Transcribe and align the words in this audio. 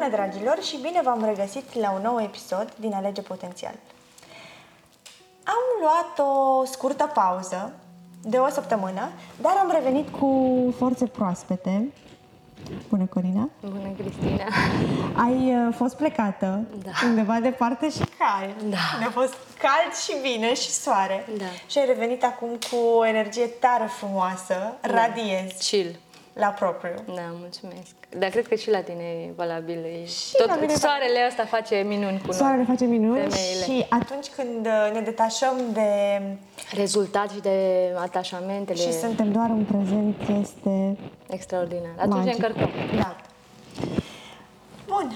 Bună, 0.00 0.12
dragilor, 0.12 0.62
și 0.62 0.76
bine 0.82 1.00
v-am 1.04 1.24
regăsit 1.24 1.74
la 1.74 1.90
un 1.90 2.00
nou 2.02 2.20
episod 2.22 2.72
din 2.76 2.92
Alege 2.94 3.20
Potențial. 3.22 3.74
Am 5.44 5.64
luat 5.80 6.28
o 6.28 6.64
scurtă 6.64 7.10
pauză 7.14 7.72
de 8.22 8.36
o 8.36 8.48
săptămână, 8.48 9.10
dar 9.40 9.52
am 9.60 9.70
revenit 9.74 10.08
cu 10.18 10.28
forțe 10.78 11.06
proaspete. 11.06 11.92
Bună, 12.88 13.04
Corina! 13.06 13.48
Bună, 13.60 13.90
Cristina! 13.98 14.44
Ai 15.26 15.66
uh, 15.66 15.74
fost 15.76 15.96
plecată 15.96 16.60
Da. 16.84 16.90
undeva 17.04 17.40
departe 17.40 17.90
și 17.90 17.98
cald. 18.18 18.70
Da. 18.70 18.98
Ne-a 18.98 19.10
fost 19.10 19.34
cald 19.58 19.94
și 20.04 20.12
bine 20.22 20.54
și 20.54 20.70
soare. 20.70 21.26
Da. 21.38 21.44
Și 21.66 21.78
ai 21.78 21.86
revenit 21.86 22.24
acum 22.24 22.48
cu 22.70 22.76
o 22.76 23.06
energie 23.06 23.46
tare 23.46 23.86
frumoasă, 23.86 24.72
radiezi 24.80 25.70
Chill. 25.70 25.98
La 26.32 26.46
propriu. 26.46 26.94
Da, 27.14 27.22
mulțumesc. 27.38 27.94
Dar 28.18 28.30
cred 28.30 28.48
că 28.48 28.54
și 28.54 28.70
la 28.70 28.80
tine 28.80 29.02
e 29.04 29.32
valabil. 29.36 29.84
E... 29.84 30.04
Și 30.06 30.32
Tot 30.36 30.46
la 30.46 30.54
mine 30.54 30.72
e 30.72 30.76
soarele 30.76 31.18
ăsta 31.28 31.44
face 31.44 31.76
minuni 31.76 32.18
cu 32.18 32.26
noi. 32.26 32.34
Soarele 32.36 32.64
face 32.68 32.84
minuni 32.84 33.20
Femeile. 33.30 33.64
și 33.64 33.86
atunci 33.88 34.26
când 34.28 34.66
uh, 34.66 34.90
ne 34.92 35.00
detașăm 35.00 35.56
de... 35.72 36.20
Rezultat 36.74 37.30
și 37.30 37.40
de 37.40 37.88
atașamentele 38.00 38.78
și 38.78 38.92
suntem 38.92 39.32
doar 39.32 39.50
în 39.50 39.64
prezent 39.64 40.16
este 40.42 40.96
extraordinar. 41.28 41.92
Atunci 41.98 42.24
ne 42.24 42.24
magic. 42.24 42.34
încărcăm. 42.34 42.70
Da. 42.96 43.16
Bun. 44.86 45.12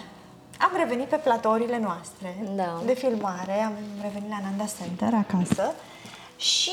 Am 0.59 0.71
revenit 0.77 1.07
pe 1.07 1.17
platourile 1.17 1.79
noastre 1.79 2.37
Da. 2.57 2.83
de 2.87 2.95
filmare. 2.95 3.63
Am 3.65 3.73
revenit 4.03 4.29
la 4.31 4.39
Nanda 4.43 4.65
Center 4.83 5.13
acasă 5.29 5.75
și 6.37 6.71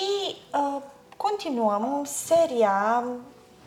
uh, 0.53 0.81
continuăm 1.17 2.01
seria 2.05 3.03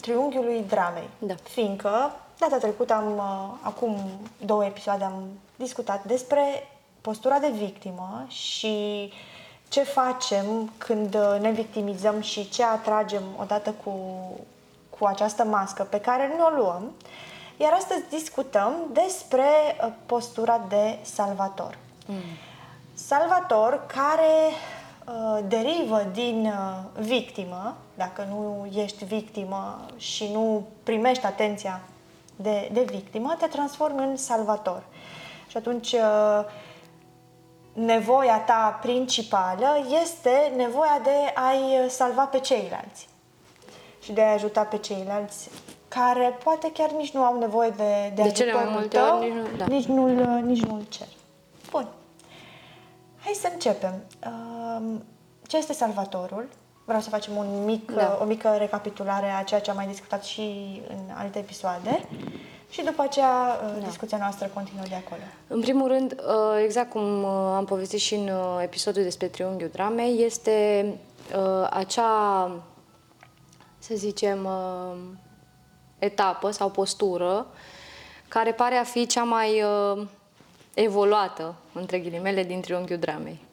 Triunghiului 0.04 0.64
Dramei. 0.68 1.08
Da. 1.18 1.34
Fiindcă 1.42 2.12
data 2.38 2.56
trecută 2.56 2.94
am, 2.94 3.16
uh, 3.16 3.58
acum 3.60 3.96
două 4.44 4.64
episoade 4.64 5.04
am 5.04 5.22
discutat 5.56 6.04
despre 6.04 6.42
postura 7.00 7.38
de 7.38 7.50
victimă 7.50 8.24
și 8.28 9.12
ce 9.68 9.82
facem 9.82 10.72
când 10.78 11.14
uh, 11.14 11.40
ne 11.40 11.50
victimizăm 11.50 12.20
și 12.20 12.48
ce 12.48 12.64
atragem 12.64 13.22
odată 13.40 13.74
cu, 13.84 13.92
cu 14.98 15.04
această 15.04 15.44
mască 15.44 15.82
pe 15.82 16.00
care 16.00 16.34
nu 16.36 16.44
o 16.44 16.62
luăm. 16.62 16.92
Iar 17.56 17.72
astăzi 17.72 18.08
discutăm 18.10 18.72
despre 18.92 19.44
uh, 19.84 19.92
postura 20.06 20.60
de 20.68 20.98
salvator. 21.02 21.78
Salvator 22.94 23.84
care 23.86 24.50
uh, 25.06 25.44
derivă 25.48 26.06
din 26.12 26.46
uh, 26.46 27.02
victimă, 27.04 27.76
dacă 27.94 28.26
nu 28.28 28.68
ești 28.74 29.04
victimă 29.04 29.86
și 29.96 30.30
nu 30.32 30.66
primești 30.82 31.26
atenția 31.26 31.80
de, 32.36 32.68
de 32.72 32.82
victimă, 32.82 33.36
te 33.38 33.46
transformi 33.46 34.04
în 34.04 34.16
salvator. 34.16 34.82
Și 35.48 35.56
atunci 35.56 35.92
uh, 35.92 36.44
nevoia 37.72 38.38
ta 38.40 38.78
principală 38.82 39.66
este 40.02 40.52
nevoia 40.56 41.00
de 41.02 41.32
a-i 41.34 41.88
salva 41.90 42.24
pe 42.24 42.38
ceilalți 42.40 43.08
și 44.02 44.12
de 44.12 44.22
a 44.22 44.32
ajuta 44.32 44.62
pe 44.62 44.78
ceilalți 44.78 45.50
care 45.88 46.38
poate 46.44 46.72
chiar 46.72 46.90
nici 46.90 47.12
nu 47.12 47.22
au 47.22 47.38
nevoie 47.38 47.70
de, 47.70 48.12
de, 48.14 48.22
De 48.22 48.30
cele 48.30 48.52
mai 48.52 48.62
ajutorul 48.62 48.80
multe 48.80 48.96
tău, 48.96 49.18
ori 49.18 49.30
nici 49.30 49.50
nu- 49.50 49.56
da. 49.56 49.64
nici 49.66 49.84
nu-l, 49.84 50.42
nici 50.44 50.62
nu-l 50.64 50.84
cer. 50.88 51.06
Bun. 51.70 51.86
Hai 53.24 53.32
să 53.32 53.48
începem. 53.52 53.94
Um, 54.26 55.04
Ce 55.46 55.56
este 55.56 55.72
salvatorul? 55.72 56.48
Vreau 56.84 57.00
să 57.00 57.08
facem 57.08 57.36
un 57.36 57.64
mic, 57.64 57.90
Da. 57.90 58.18
o 58.20 58.24
mică 58.24 58.54
recapitulare 58.58 59.30
a 59.30 59.42
ceea 59.42 59.60
ce 59.60 59.70
am 59.70 59.76
mai 59.76 59.86
discutat 59.86 60.24
și 60.24 60.80
în 60.88 61.10
alte 61.14 61.38
episoade 61.38 62.08
și 62.70 62.82
după 62.82 63.02
aceea 63.02 63.60
da. 63.78 63.86
discuția 63.86 64.18
noastră 64.18 64.50
continuă 64.54 64.84
de 64.88 64.94
acolo. 64.94 65.20
În 65.46 65.60
primul 65.60 65.88
rând, 65.88 66.12
uh, 66.12 66.62
exact 66.64 66.90
cum 66.90 67.22
uh, 67.22 67.52
am 67.56 67.64
povestit 67.64 67.98
și 68.00 68.14
în 68.14 68.28
uh, 68.28 68.58
episodul 68.62 69.02
despre 69.02 69.26
Triunghiul 69.26 69.70
Dramei, 69.72 70.24
este 70.24 70.86
uh, 71.36 71.66
acea, 71.70 72.50
să 73.78 73.94
zicem, 73.94 74.44
uh, 74.44 74.96
etapă 75.98 76.50
sau 76.50 76.70
postură 76.70 77.46
care 78.28 78.52
pare 78.52 78.74
a 78.76 78.84
fi 78.84 79.06
cea 79.06 79.22
mai 79.22 79.62
uh, 79.62 80.06
evoluată, 80.74 81.54
între 81.72 81.98
ghilimele, 81.98 82.42
din 82.42 82.60
Triunghiul 82.60 82.98
Dramei. 82.98 83.43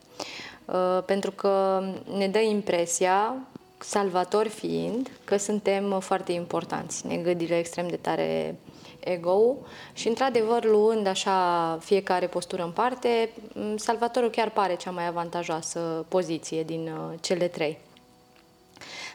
Uh, 0.71 1.03
Pentru 1.05 1.31
că 1.31 1.83
ne 2.17 2.27
dă 2.27 2.39
impresia, 2.39 3.35
salvatori 3.77 4.49
fiind, 4.49 5.09
că 5.23 5.37
suntem 5.37 5.91
uh, 5.91 6.01
foarte 6.01 6.31
importanți. 6.31 7.07
Ne 7.07 7.15
gâdile 7.17 7.57
extrem 7.57 7.87
de 7.87 7.95
tare 7.95 8.55
ego 8.99 9.55
și, 9.93 10.07
într-adevăr, 10.07 10.63
luând 10.63 11.07
așa 11.07 11.77
fiecare 11.81 12.27
postură 12.27 12.63
în 12.63 12.71
parte, 12.71 13.29
m, 13.53 13.77
salvatorul 13.77 14.29
chiar 14.29 14.49
pare 14.49 14.75
cea 14.75 14.91
mai 14.91 15.07
avantajoasă 15.07 16.05
poziție 16.07 16.63
din 16.63 16.87
uh, 16.87 17.17
cele 17.21 17.47
trei. 17.47 17.79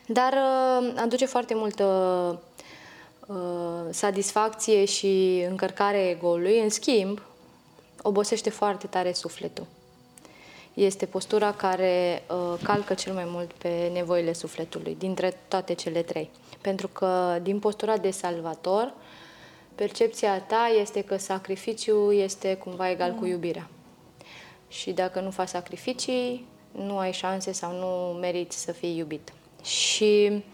Dar 0.06 0.32
uh, 0.32 0.92
aduce 0.96 1.26
foarte 1.26 1.54
multă 1.54 1.84
uh, 3.26 3.36
satisfacție 3.90 4.84
și 4.84 5.44
încărcare 5.48 6.08
ego-ului. 6.08 6.60
În 6.60 6.68
schimb, 6.68 7.22
obosește 8.02 8.50
foarte 8.50 8.86
tare 8.86 9.12
sufletul. 9.12 9.66
Este 10.76 11.06
postura 11.06 11.52
care 11.52 12.22
uh, 12.30 12.58
calcă 12.62 12.94
cel 12.94 13.12
mai 13.12 13.24
mult 13.26 13.52
pe 13.52 13.90
nevoile 13.92 14.32
sufletului, 14.32 14.96
dintre 14.98 15.36
toate 15.48 15.72
cele 15.72 16.02
trei. 16.02 16.30
Pentru 16.60 16.88
că 16.88 17.38
din 17.42 17.58
postura 17.58 17.96
de 17.96 18.10
salvator, 18.10 18.94
percepția 19.74 20.40
ta 20.40 20.70
este 20.80 21.02
că 21.02 21.16
sacrificiul 21.16 22.14
este 22.14 22.54
cumva 22.54 22.90
egal 22.90 23.12
cu 23.12 23.26
iubirea. 23.26 23.68
Și 24.68 24.92
dacă 24.92 25.20
nu 25.20 25.30
faci 25.30 25.48
sacrificii, 25.48 26.46
nu 26.72 26.98
ai 26.98 27.12
șanse 27.12 27.52
sau 27.52 27.78
nu 27.78 28.18
meriți 28.18 28.62
să 28.62 28.72
fii 28.72 28.96
iubit. 28.96 29.32
Și 29.62 30.44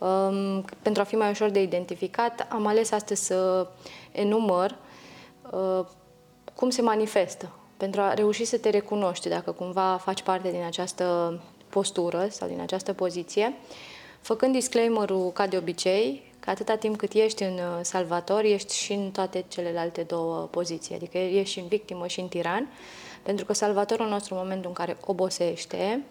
um, 0.00 0.64
pentru 0.82 1.02
a 1.02 1.04
fi 1.04 1.16
mai 1.16 1.30
ușor 1.30 1.50
de 1.50 1.62
identificat, 1.62 2.46
am 2.50 2.66
ales 2.66 2.90
astăzi 2.90 3.24
să 3.24 3.68
enumăr 4.12 4.76
uh, 5.50 5.84
cum 6.54 6.70
se 6.70 6.82
manifestă, 6.82 7.52
pentru 7.82 8.00
a 8.00 8.14
reuși 8.14 8.44
să 8.44 8.58
te 8.58 8.70
recunoști 8.70 9.28
dacă 9.28 9.52
cumva 9.52 9.96
faci 9.96 10.22
parte 10.22 10.50
din 10.50 10.62
această 10.62 11.40
postură 11.68 12.26
sau 12.30 12.48
din 12.48 12.60
această 12.60 12.92
poziție, 12.92 13.54
făcând 14.20 14.52
disclaimer-ul 14.52 15.30
ca 15.32 15.46
de 15.46 15.56
obicei, 15.56 16.32
că 16.40 16.50
atâta 16.50 16.76
timp 16.76 16.96
cât 16.96 17.12
ești 17.12 17.42
în 17.42 17.52
uh, 17.52 17.78
salvator, 17.80 18.44
ești 18.44 18.74
și 18.74 18.92
în 18.92 19.10
toate 19.10 19.44
celelalte 19.48 20.02
două 20.02 20.48
poziții, 20.50 20.94
adică 20.94 21.18
ești 21.18 21.52
și 21.52 21.58
în 21.58 21.66
victimă 21.66 22.06
și 22.06 22.20
în 22.20 22.28
tiran, 22.28 22.68
pentru 23.22 23.44
că 23.44 23.52
salvatorul 23.52 24.08
nostru 24.08 24.34
în 24.34 24.40
momentul 24.40 24.68
în 24.68 24.74
care 24.74 24.96
obosește, 25.06 26.04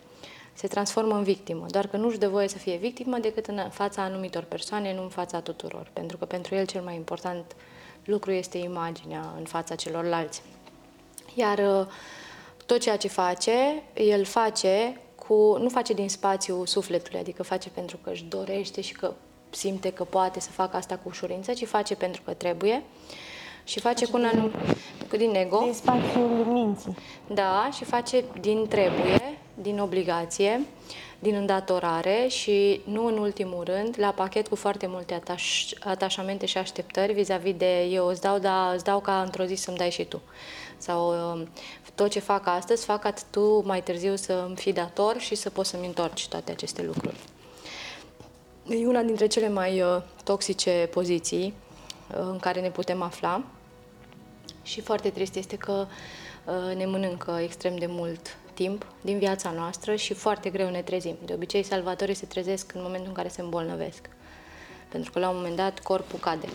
se 0.54 0.68
transformă 0.68 1.16
în 1.16 1.24
victimă, 1.24 1.66
doar 1.70 1.88
că 1.88 1.98
nu-și 1.98 2.18
dă 2.18 2.28
voie 2.28 2.48
să 2.48 2.58
fie 2.58 2.78
victimă 2.78 3.18
decât 3.18 3.46
în 3.48 3.70
fața 3.70 4.02
anumitor 4.02 4.44
persoane, 4.44 4.94
nu 4.94 5.02
în 5.02 5.10
fața 5.10 5.40
tuturor, 5.40 5.90
pentru 5.94 6.18
că 6.18 6.26
pentru 6.26 6.56
el 6.56 6.66
cel 6.66 6.82
mai 6.82 6.96
important 6.96 7.56
lucru 8.06 8.32
este 8.32 8.58
imaginea 8.58 9.34
în 9.38 9.44
fața 9.44 9.76
celorlalți. 9.76 10.42
Iar 11.34 11.58
uh, 11.58 11.88
tot 12.66 12.80
ceea 12.80 12.98
ce 12.98 13.08
face, 13.08 13.84
el 13.94 14.26
face 14.26 15.00
cu, 15.16 15.58
nu 15.62 15.70
face 15.70 15.94
din 15.94 16.10
spațiu 16.10 16.66
sufletului, 16.66 17.20
adică 17.20 17.44
face 17.44 17.70
pentru 17.70 17.98
că 18.04 18.10
își 18.10 18.24
dorește 18.24 18.82
și 18.82 18.94
că 18.94 19.14
simte 19.50 19.92
că 19.92 20.04
poate 20.04 20.40
să 20.40 20.50
facă 20.50 20.78
asta 20.78 20.96
cu 20.96 21.10
ușurință, 21.10 21.54
ci 21.54 21.66
face 21.66 21.96
pentru 21.96 22.22
că 22.26 22.34
trebuie 22.34 22.84
și 23.64 23.80
face 23.80 24.06
cu 24.06 24.18
un 24.18 24.26
anum, 24.26 24.52
cu 25.10 25.18
din 25.18 25.36
ego. 25.36 25.60
Din 25.64 25.74
spațiul 25.74 26.46
minții. 26.48 26.96
Da, 27.28 27.70
și 27.74 27.84
face 27.84 28.24
din 28.40 28.68
trebuie, 28.68 29.38
din 29.54 29.80
obligație, 29.80 30.62
din 31.20 31.36
îndatorare 31.36 32.28
și, 32.28 32.82
nu 32.84 33.06
în 33.06 33.18
ultimul 33.18 33.64
rând, 33.64 33.96
la 34.00 34.12
pachet 34.12 34.48
cu 34.48 34.56
foarte 34.56 34.88
multe 34.88 35.22
ataș- 35.22 35.78
atașamente 35.80 36.46
și 36.46 36.58
așteptări 36.58 37.14
vis-a-vis 37.14 37.56
de 37.56 37.82
eu 37.82 38.08
îți 38.08 38.22
dau, 38.22 38.40
dar 38.40 38.74
îți 38.74 38.84
dau 38.84 39.00
ca 39.00 39.22
într-o 39.22 39.44
zi 39.44 39.56
să-mi 39.56 39.78
dai 39.78 39.92
și 39.92 40.04
tu. 40.04 40.22
Sau 40.82 41.32
um, 41.32 41.48
tot 41.96 42.10
ce 42.10 42.20
fac 42.20 42.48
astăzi, 42.48 42.86
fac 42.86 43.06
atât 43.06 43.26
tu 43.30 43.66
mai 43.66 43.84
târziu 43.84 44.16
să 44.16 44.44
îmi 44.48 44.56
fii 44.56 44.74
dator 44.74 45.20
și 45.20 45.36
să 45.36 45.50
poți 45.50 45.70
să-mi 45.70 45.86
întorci 45.86 46.28
toate 46.28 46.52
aceste 46.52 46.84
lucruri. 46.84 47.20
E 48.70 48.88
una 48.88 49.02
dintre 49.02 49.28
cele 49.28 49.50
mai 49.50 49.82
uh, 49.82 50.02
toxice 50.24 50.90
poziții 50.92 51.54
uh, 52.12 52.18
în 52.32 52.40
care 52.40 52.62
ne 52.62 52.70
putem 52.70 53.02
afla 53.02 53.44
și 54.64 54.82
foarte 54.82 55.10
trist 55.10 55.36
este 55.36 55.58
că 55.58 55.88
uh, 56.46 56.76
ne 56.76 56.86
mănâncă 56.86 57.40
extrem 57.42 57.76
de 57.76 57.86
mult 57.90 58.38
timp 58.54 58.86
din 59.02 59.18
viața 59.18 59.52
noastră 59.52 59.96
și 59.96 60.14
foarte 60.14 60.50
greu 60.50 60.70
ne 60.70 60.82
trezim. 60.82 61.16
De 61.26 61.34
obicei, 61.34 61.64
salvatorii 61.64 62.16
se 62.16 62.26
trezesc 62.26 62.74
în 62.74 62.82
momentul 62.82 63.08
în 63.08 63.14
care 63.14 63.28
se 63.28 63.42
îmbolnăvesc. 63.42 64.10
Pentru 64.90 65.12
că 65.12 65.20
la 65.20 65.30
un 65.30 65.36
moment 65.36 65.56
dat 65.56 65.80
corpul 65.80 66.20
cade. 66.20 66.48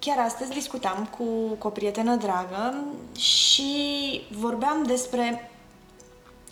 Chiar 0.00 0.18
astăzi 0.18 0.50
discutam 0.50 1.06
cu, 1.06 1.24
cu 1.58 1.66
o 1.66 1.70
prietenă 1.70 2.16
dragă 2.16 2.84
și 3.18 3.72
vorbeam 4.30 4.82
despre 4.82 5.50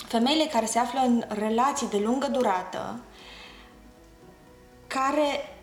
femeile 0.06 0.45
care 0.45 0.67
se 0.67 0.79
află 0.79 1.00
în 1.00 1.25
relații 1.29 1.89
de 1.89 1.99
lungă 1.99 2.27
durată, 2.27 3.00
care 4.87 5.56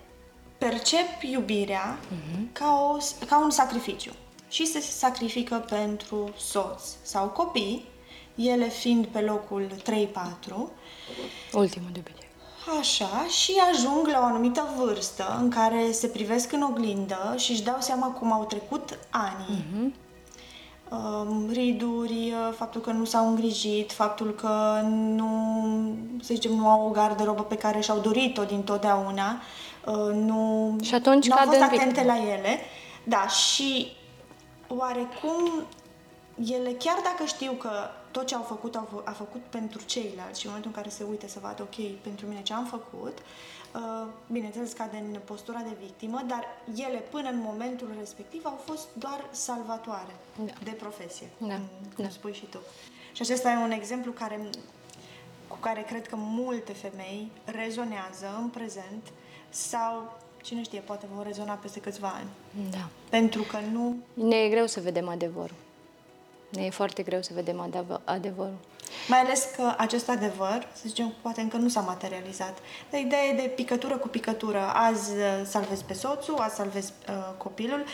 percep 0.58 1.22
iubirea 1.22 2.00
ca, 2.52 2.92
o, 2.92 2.98
ca 3.26 3.40
un 3.40 3.50
sacrificiu. 3.50 4.12
și 4.50 4.66
se 4.66 4.80
sacrifică 4.80 5.66
pentru 5.70 6.34
soț 6.38 6.84
sau 7.02 7.28
copii, 7.28 7.86
ele 8.36 8.68
fiind 8.68 9.06
pe 9.06 9.22
locul 9.22 9.72
3-4. 9.80 9.84
Ultimul 11.54 11.90
de 11.92 12.00
obicei. 12.00 12.25
Așa, 12.79 13.25
și 13.29 13.53
ajung 13.71 14.07
la 14.07 14.19
o 14.19 14.23
anumită 14.23 14.67
vârstă 14.77 15.38
în 15.41 15.50
care 15.50 15.91
se 15.91 16.07
privesc 16.07 16.51
în 16.51 16.62
oglindă 16.62 17.33
și 17.38 17.51
își 17.51 17.63
dau 17.63 17.77
seama 17.79 18.07
cum 18.07 18.31
au 18.31 18.45
trecut 18.45 19.00
ani. 19.09 19.45
Uh-huh. 19.50 20.03
Riduri, 21.51 22.33
uh, 22.33 22.53
faptul 22.57 22.81
că 22.81 22.91
nu 22.91 23.06
s-au 23.06 23.27
îngrijit, 23.27 23.91
faptul 23.91 24.33
că 24.33 24.81
nu, 24.89 25.29
să 26.21 26.33
zicem, 26.33 26.51
nu 26.51 26.69
au 26.69 26.88
o 26.88 26.89
garderobă 26.89 27.44
pe 27.44 27.57
care 27.57 27.79
și-au 27.79 28.00
dorit-o 28.00 28.44
din 28.44 28.63
totdeauna, 28.63 29.41
uh, 29.85 30.13
nu, 30.13 30.75
și 30.83 30.95
atunci 30.95 31.27
nu 31.27 31.35
au 31.35 31.45
fost 31.45 31.62
atente 31.62 31.81
atente 31.81 32.03
la 32.03 32.17
ele. 32.17 32.59
Da, 33.03 33.27
și 33.27 33.91
oarecum 34.67 35.63
ele, 36.45 36.69
chiar 36.69 36.97
dacă 37.03 37.25
știu 37.25 37.51
că 37.51 37.71
tot 38.17 38.27
ce 38.27 38.35
au 38.35 38.41
făcut, 38.41 38.75
au 38.75 38.88
fă, 38.91 39.01
a 39.03 39.12
făcut 39.12 39.41
pentru 39.41 39.81
ceilalți 39.85 40.39
și 40.39 40.45
în 40.45 40.51
momentul 40.51 40.71
în 40.75 40.81
care 40.81 40.95
se 40.95 41.03
uită 41.09 41.27
să 41.27 41.39
vadă, 41.41 41.62
ok, 41.62 41.77
pentru 42.01 42.25
mine 42.27 42.41
ce 42.41 42.53
am 42.53 42.65
făcut, 42.65 43.17
uh, 43.19 44.07
bineînțeles 44.31 44.71
cade 44.73 44.97
în 44.97 45.19
postura 45.25 45.59
de 45.69 45.75
victimă, 45.81 46.21
dar 46.27 46.44
ele 46.88 46.97
până 46.97 47.29
în 47.29 47.39
momentul 47.39 47.89
respectiv 48.00 48.41
au 48.45 48.59
fost 48.65 48.88
doar 48.94 49.27
salvatoare 49.31 50.15
da. 50.45 50.53
de 50.63 50.71
profesie, 50.71 51.29
da. 51.38 51.45
cum, 51.45 51.63
cum 51.95 52.03
da. 52.03 52.09
spui 52.09 52.33
și 52.33 52.45
tu. 52.45 52.57
Și 53.13 53.21
acesta 53.21 53.51
e 53.51 53.63
un 53.63 53.71
exemplu 53.71 54.12
care, 54.12 54.39
cu 55.47 55.57
care 55.59 55.81
cred 55.81 56.07
că 56.07 56.15
multe 56.17 56.73
femei 56.73 57.31
rezonează 57.45 58.27
în 58.41 58.47
prezent 58.47 59.03
sau 59.50 60.17
cine 60.41 60.63
știe, 60.63 60.79
poate 60.79 61.06
vor 61.15 61.25
rezona 61.25 61.53
peste 61.53 61.79
câțiva 61.79 62.07
ani. 62.07 62.29
Da. 62.71 62.89
Pentru 63.09 63.41
că 63.41 63.57
nu... 63.71 63.95
Ne 64.13 64.35
e 64.35 64.50
greu 64.50 64.65
să 64.65 64.79
vedem 64.79 65.07
adevărul. 65.09 65.64
Ne 66.56 66.66
e 66.66 66.69
foarte 66.69 67.04
greu 67.04 67.22
să 67.22 67.31
vedem 67.34 67.72
adevărul. 68.04 68.57
Mai 69.07 69.19
ales 69.19 69.48
că 69.56 69.74
acest 69.78 70.10
adevăr, 70.10 70.68
să 70.74 70.81
zicem, 70.86 71.13
poate 71.22 71.42
încă 71.42 71.57
nu 71.57 71.69
s-a 71.69 71.80
materializat. 71.80 72.57
Dar 72.90 73.00
ideea 73.00 73.24
e 73.24 73.34
de 73.34 73.52
picătură 73.56 73.98
cu 73.98 74.07
picătură. 74.07 74.72
Azi 74.74 75.12
uh, 75.12 75.42
salvezi 75.46 75.84
pe 75.84 75.94
soțul, 75.94 76.38
azi 76.38 76.56
salvezi 76.56 76.94
uh, 77.10 77.16
copilul, 77.38 77.86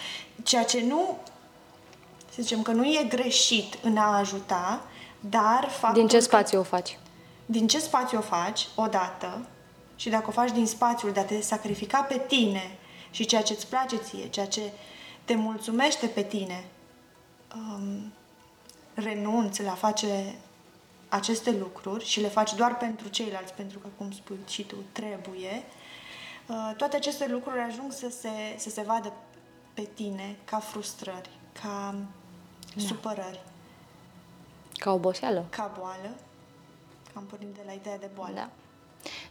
ceea 0.44 0.63
ce 0.63 0.84
nu, 0.88 1.18
să 2.34 2.42
zicem 2.42 2.62
că 2.62 2.72
nu 2.72 2.86
e 2.86 3.06
greșit 3.10 3.78
în 3.81 3.98
a 3.98 4.18
ajuta, 4.18 4.81
dar 5.19 5.68
faptul 5.69 6.00
Din 6.00 6.07
ce 6.07 6.19
spațiu 6.19 6.62
că, 6.62 6.68
o 6.68 6.69
faci? 6.69 6.98
Din 7.46 7.68
ce 7.68 7.80
spațiu 7.80 8.18
o 8.18 8.22
faci, 8.22 8.68
odată, 8.75 9.46
și 9.96 10.10
dacă 10.10 10.25
o 10.28 10.31
faci 10.31 10.52
din 10.52 10.68
spațiul 10.68 11.12
de 11.12 11.19
a 11.19 11.25
te 11.25 11.42
sacrifica 11.42 12.02
pe 12.02 12.22
tine 12.28 12.78
și 13.12 13.25
ceea 13.25 13.42
ce 13.42 13.54
îți 13.54 13.68
place 13.68 13.96
ție, 13.96 14.28
ceea 14.30 14.48
ce 14.48 14.62
te 15.25 15.36
mulțumește 15.36 16.07
pe 16.07 16.22
tine, 16.22 16.66
um, 17.56 18.14
renunți 18.94 19.64
la 19.64 19.74
face 19.74 20.36
aceste 21.10 21.52
lucruri 21.52 22.06
și 22.06 22.22
le 22.22 22.28
faci 22.28 22.54
doar 22.54 22.78
pentru 22.78 23.08
ceilalți, 23.08 23.54
pentru 23.54 23.80
că, 23.80 23.88
cum 23.98 24.12
spui 24.12 24.38
și 24.48 24.64
tu, 24.64 24.76
trebuie, 24.92 25.64
uh, 26.48 26.74
toate 26.78 26.96
aceste 26.96 27.28
lucruri 27.28 27.60
ajung 27.60 27.92
să 27.92 28.10
se, 28.10 28.30
să 28.58 28.70
se 28.70 28.82
vadă 28.82 29.14
pe 29.74 29.88
tine 29.94 30.38
ca 30.46 30.60
frustrări, 30.60 31.30
ca 31.62 31.96
da. 32.76 32.82
supărări. 32.82 33.42
Ca 34.74 34.92
oboseală. 34.92 35.46
Ca 35.50 35.72
boală. 35.80 36.10
Am 37.14 37.24
pornit 37.24 37.54
de 37.54 37.62
la 37.66 37.72
ideea 37.72 37.98
de 37.98 38.10
boală. 38.16 38.34
Da. 38.36 38.50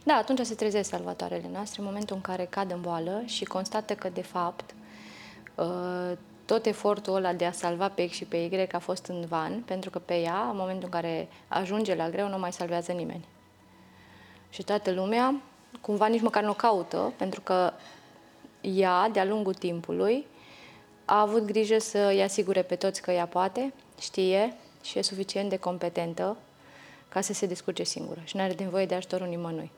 Da, 0.03 0.13
atunci 0.13 0.45
se 0.45 0.55
trezesc 0.55 0.89
salvatoarele 0.89 1.49
noastre 1.51 1.81
în 1.81 1.87
momentul 1.87 2.15
în 2.15 2.21
care 2.21 2.45
cad 2.45 2.71
în 2.71 2.81
boală 2.81 3.21
și 3.25 3.45
constată 3.45 3.95
că, 3.95 4.09
de 4.09 4.21
fapt, 4.21 4.73
uh, 5.55 6.17
tot 6.51 6.65
efortul 6.65 7.15
ăla 7.15 7.33
de 7.33 7.45
a 7.45 7.51
salva 7.51 7.89
pe 7.89 8.07
X 8.07 8.15
și 8.15 8.25
pe 8.25 8.37
Y 8.37 8.67
a 8.71 8.79
fost 8.79 9.05
în 9.05 9.25
van, 9.25 9.61
pentru 9.61 9.89
că 9.89 9.99
pe 9.99 10.19
ea, 10.19 10.47
în 10.49 10.55
momentul 10.57 10.83
în 10.83 10.89
care 10.89 11.27
ajunge 11.47 11.95
la 11.95 12.09
greu, 12.09 12.27
nu 12.27 12.37
mai 12.37 12.51
salvează 12.51 12.91
nimeni. 12.91 13.27
Și 14.49 14.63
toată 14.63 14.91
lumea, 14.91 15.41
cumva 15.81 16.07
nici 16.07 16.21
măcar 16.21 16.43
nu 16.43 16.49
o 16.49 16.53
caută, 16.53 17.13
pentru 17.17 17.41
că 17.41 17.73
ea, 18.61 19.09
de-a 19.09 19.25
lungul 19.25 19.53
timpului, 19.53 20.27
a 21.05 21.21
avut 21.21 21.45
grijă 21.45 21.79
să 21.79 21.97
îi 21.97 22.21
asigure 22.21 22.61
pe 22.61 22.75
toți 22.75 23.01
că 23.01 23.11
ea 23.11 23.27
poate, 23.27 23.73
știe 23.99 24.57
și 24.83 24.97
e 24.97 25.01
suficient 25.01 25.49
de 25.49 25.57
competentă 25.57 26.37
ca 27.09 27.21
să 27.21 27.33
se 27.33 27.45
descurce 27.45 27.83
singură 27.83 28.21
și 28.23 28.35
nu 28.35 28.41
are 28.41 28.55
nevoie 28.59 28.85
de 28.85 28.95
ajutorul 28.95 29.27
nimănui. 29.27 29.71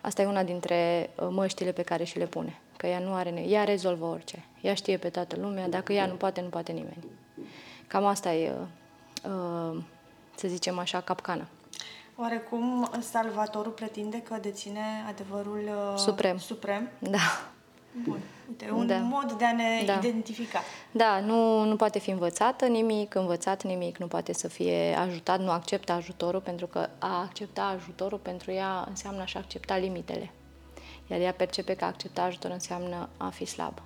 Asta 0.00 0.22
e 0.22 0.26
una 0.26 0.42
dintre 0.42 1.10
uh, 1.14 1.28
măștile 1.30 1.72
pe 1.72 1.82
care 1.82 2.04
și 2.04 2.18
le 2.18 2.26
pune, 2.26 2.60
că 2.80 2.86
ea 2.86 2.98
nu 2.98 3.14
are 3.14 3.30
nevoie, 3.30 3.52
ea 3.52 3.64
rezolvă 3.64 4.04
orice, 4.04 4.44
ea 4.60 4.74
știe 4.74 4.96
pe 4.96 5.08
toată 5.08 5.36
lumea, 5.40 5.68
dacă 5.68 5.92
ea 5.92 6.06
nu 6.06 6.14
poate, 6.14 6.40
nu 6.40 6.48
poate 6.48 6.72
nimeni. 6.72 7.04
Cam 7.86 8.04
asta 8.04 8.32
e, 8.32 8.50
uh, 8.50 9.30
uh, 9.32 9.82
să 10.34 10.48
zicem 10.48 10.78
așa, 10.78 11.00
capcana. 11.00 11.46
Oarecum, 12.16 12.90
Salvatorul 13.00 13.72
pretinde 13.72 14.22
că 14.22 14.36
deține 14.40 14.80
adevărul 15.08 15.70
suprem. 15.96 16.38
suprem? 16.38 16.88
Da. 16.98 17.18
Bun. 18.04 18.18
Uite, 18.48 18.70
un 18.70 18.86
da. 18.86 18.96
mod 18.96 19.32
de 19.32 19.44
a 19.44 19.52
ne 19.52 19.82
da. 19.86 19.92
identifica. 19.92 20.60
Da, 20.90 21.20
nu, 21.20 21.64
nu 21.64 21.76
poate 21.76 21.98
fi 21.98 22.10
învățată 22.10 22.66
nimic, 22.66 23.14
învățat 23.14 23.62
nimic, 23.62 23.96
nu 23.98 24.06
poate 24.06 24.32
să 24.32 24.48
fie 24.48 24.94
ajutat, 24.94 25.40
nu 25.40 25.50
acceptă 25.50 25.92
ajutorul, 25.92 26.40
pentru 26.40 26.66
că 26.66 26.88
a 26.98 27.20
accepta 27.20 27.62
ajutorul 27.62 28.18
pentru 28.18 28.50
ea 28.50 28.84
înseamnă 28.88 29.20
a 29.20 29.38
accepta 29.38 29.76
limitele. 29.76 30.30
Iar 31.10 31.20
ea 31.20 31.32
percepe 31.32 31.74
că 31.74 31.84
a 31.84 31.86
accepta 31.86 32.22
ajutor 32.22 32.50
înseamnă 32.50 33.08
a 33.16 33.28
fi 33.28 33.44
slabă. 33.44 33.82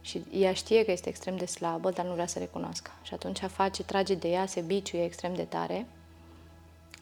Și 0.00 0.24
ea 0.32 0.52
știe 0.52 0.84
că 0.84 0.90
este 0.90 1.08
extrem 1.08 1.36
de 1.36 1.46
slabă, 1.46 1.90
dar 1.90 2.04
nu 2.04 2.12
vrea 2.12 2.26
să 2.26 2.38
recunoască. 2.38 2.90
Și 3.02 3.14
atunci 3.14 3.38
face, 3.38 3.82
trage 3.82 4.14
de 4.14 4.28
ea, 4.28 4.46
se 4.46 4.60
biciuie 4.60 5.04
extrem 5.04 5.34
de 5.34 5.42
tare, 5.42 5.86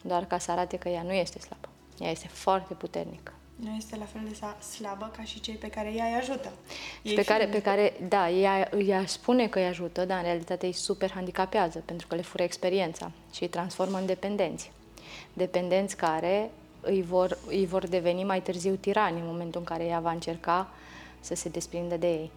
doar 0.01 0.25
ca 0.25 0.37
să 0.37 0.51
arate 0.51 0.77
că 0.77 0.89
ea 0.89 1.01
nu 1.01 1.13
este 1.13 1.39
slabă. 1.39 1.69
Ea 1.99 2.11
este 2.11 2.27
foarte 2.27 2.73
puternică 2.73 3.33
nu 3.55 3.75
este 3.77 3.95
la 3.95 4.05
fel 4.05 4.21
de 4.27 4.63
slabă 4.75 5.11
ca 5.17 5.23
și 5.23 5.39
cei 5.39 5.53
pe 5.53 5.67
care 5.67 5.93
ea 5.93 6.05
îi 6.05 6.13
ajută. 6.13 6.51
Și 7.03 7.13
pe 7.13 7.23
care, 7.23 7.45
pe 7.45 7.61
care, 7.61 7.93
da, 8.07 8.29
ea, 8.29 8.69
ea 8.85 9.05
spune 9.05 9.47
că 9.47 9.59
îi 9.59 9.65
ajută, 9.65 10.05
dar 10.05 10.17
în 10.17 10.23
realitate 10.23 10.65
îi 10.65 10.71
super 10.71 11.11
handicapează, 11.11 11.81
pentru 11.85 12.07
că 12.07 12.15
le 12.15 12.21
fură 12.21 12.43
experiența 12.43 13.11
și 13.33 13.43
îi 13.43 13.49
transformă 13.49 13.97
în 13.97 14.05
dependenți. 14.05 14.71
Dependenți 15.33 15.95
care 15.95 16.51
îi 16.85 17.01
vor, 17.01 17.37
îi 17.47 17.65
vor 17.65 17.87
deveni 17.87 18.23
mai 18.23 18.41
târziu 18.41 18.75
tirani 18.75 19.19
în 19.19 19.25
momentul 19.25 19.59
în 19.59 19.65
care 19.65 19.85
ea 19.85 19.99
va 19.99 20.11
încerca 20.11 20.67
să 21.19 21.35
se 21.35 21.49
desprindă 21.49 21.97
de 21.97 22.07
ei. 22.07 22.31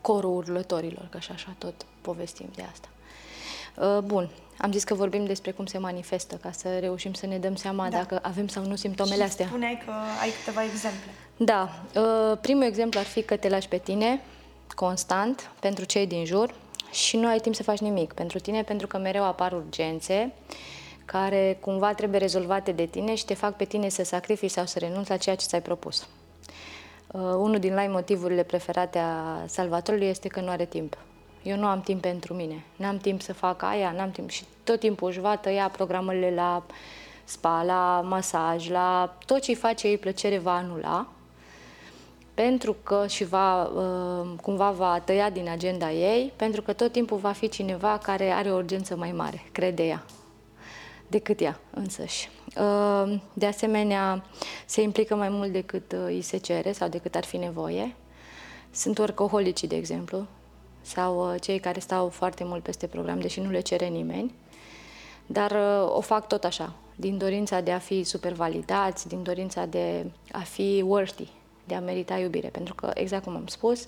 Corul 0.00 0.36
urlătorilor, 0.36 1.06
că 1.10 1.18
și 1.18 1.30
așa 1.30 1.54
tot 1.58 1.74
povestim 2.00 2.48
de 2.54 2.62
asta. 2.72 2.88
Uh, 3.74 4.02
bun, 4.04 4.30
am 4.58 4.72
zis 4.72 4.84
că 4.84 4.94
vorbim 4.94 5.24
despre 5.24 5.50
cum 5.50 5.66
se 5.66 5.78
manifestă, 5.78 6.34
ca 6.34 6.50
să 6.52 6.78
reușim 6.78 7.12
să 7.12 7.26
ne 7.26 7.38
dăm 7.38 7.54
seama 7.54 7.88
da. 7.88 7.96
dacă 7.96 8.18
avem 8.22 8.48
sau 8.48 8.64
nu 8.64 8.76
simptomele 8.76 9.16
și 9.16 9.22
astea. 9.22 9.46
spuneai 9.46 9.82
că 9.84 9.92
ai 10.20 10.30
câteva 10.38 10.64
exemple. 10.64 11.10
Da. 11.36 11.68
Uh, 11.94 12.38
primul 12.40 12.62
exemplu 12.62 12.98
ar 12.98 13.06
fi 13.06 13.22
că 13.22 13.36
te 13.36 13.48
lași 13.48 13.68
pe 13.68 13.78
tine, 13.78 14.20
constant, 14.74 15.50
pentru 15.60 15.84
cei 15.84 16.06
din 16.06 16.24
jur 16.24 16.54
și 16.90 17.16
nu 17.16 17.26
ai 17.28 17.38
timp 17.38 17.54
să 17.54 17.62
faci 17.62 17.78
nimic 17.78 18.12
pentru 18.12 18.38
tine, 18.38 18.62
pentru 18.62 18.86
că 18.86 18.98
mereu 18.98 19.24
apar 19.24 19.52
urgențe 19.52 20.32
care 21.10 21.58
cumva 21.60 21.94
trebuie 21.94 22.20
rezolvate 22.20 22.72
de 22.72 22.86
tine 22.86 23.14
și 23.14 23.24
te 23.24 23.34
fac 23.34 23.56
pe 23.56 23.64
tine 23.64 23.88
să 23.88 24.04
sacrifici 24.04 24.50
sau 24.50 24.66
să 24.66 24.78
renunți 24.78 25.10
la 25.10 25.16
ceea 25.16 25.34
ce 25.34 25.46
ți-ai 25.46 25.62
propus. 25.62 26.08
Uh, 27.12 27.20
unul 27.20 27.58
din 27.58 27.74
lai 27.74 27.88
motivurile 27.88 28.42
preferate 28.42 28.98
a 28.98 29.46
salvatorului 29.46 30.06
este 30.06 30.28
că 30.28 30.40
nu 30.40 30.48
are 30.48 30.64
timp. 30.64 30.96
Eu 31.42 31.56
nu 31.56 31.66
am 31.66 31.80
timp 31.80 32.00
pentru 32.00 32.34
mine, 32.34 32.64
n-am 32.76 32.96
timp 32.96 33.22
să 33.22 33.32
fac 33.32 33.62
aia, 33.62 33.92
n-am 33.96 34.10
timp 34.10 34.30
și 34.30 34.44
tot 34.64 34.80
timpul 34.80 35.08
își 35.08 35.20
va 35.20 35.36
tăia 35.36 35.68
programările 35.68 36.34
la 36.34 36.66
spa, 37.24 37.62
la 37.62 38.00
masaj, 38.04 38.68
la 38.70 39.16
tot 39.26 39.40
ce 39.40 39.50
îi 39.50 39.56
face 39.56 39.86
ei 39.86 39.98
plăcere 39.98 40.38
va 40.38 40.54
anula, 40.54 41.06
pentru 42.34 42.76
că 42.82 43.04
și 43.06 43.24
va, 43.24 43.62
uh, 43.62 44.28
cumva 44.42 44.70
va 44.70 45.00
tăia 45.04 45.30
din 45.30 45.48
agenda 45.48 45.90
ei, 45.90 46.32
pentru 46.36 46.62
că 46.62 46.72
tot 46.72 46.92
timpul 46.92 47.16
va 47.16 47.32
fi 47.32 47.48
cineva 47.48 47.98
care 48.02 48.30
are 48.30 48.50
o 48.50 48.56
urgență 48.56 48.96
mai 48.96 49.12
mare, 49.12 49.42
crede 49.52 49.86
ea, 49.86 50.04
decât 51.08 51.40
ea 51.40 51.60
însăși. 51.70 52.30
Uh, 52.56 53.20
de 53.32 53.46
asemenea, 53.46 54.24
se 54.66 54.82
implică 54.82 55.14
mai 55.14 55.28
mult 55.28 55.52
decât 55.52 55.92
uh, 55.92 55.98
îi 56.04 56.20
se 56.20 56.36
cere 56.36 56.72
sau 56.72 56.88
decât 56.88 57.14
ar 57.14 57.24
fi 57.24 57.36
nevoie. 57.36 57.94
Sunt 58.70 58.98
workaholicii, 58.98 59.68
de 59.68 59.76
exemplu, 59.76 60.26
sau 60.80 61.32
uh, 61.32 61.40
cei 61.40 61.58
care 61.58 61.80
stau 61.80 62.08
foarte 62.08 62.44
mult 62.44 62.62
peste 62.62 62.86
program, 62.86 63.20
deși 63.20 63.40
nu 63.40 63.50
le 63.50 63.60
cere 63.60 63.86
nimeni, 63.86 64.34
dar 65.26 65.50
uh, 65.50 65.96
o 65.96 66.00
fac 66.00 66.28
tot 66.28 66.44
așa, 66.44 66.74
din 66.96 67.18
dorința 67.18 67.60
de 67.60 67.72
a 67.72 67.78
fi 67.78 68.02
super 68.02 68.32
validați, 68.32 69.08
din 69.08 69.22
dorința 69.22 69.66
de 69.66 70.10
a 70.32 70.40
fi 70.40 70.82
worthy, 70.86 71.28
de 71.64 71.74
a 71.74 71.80
merita 71.80 72.18
iubire. 72.18 72.48
Pentru 72.48 72.74
că, 72.74 72.90
exact 72.94 73.24
cum 73.24 73.36
am 73.36 73.46
spus, 73.46 73.86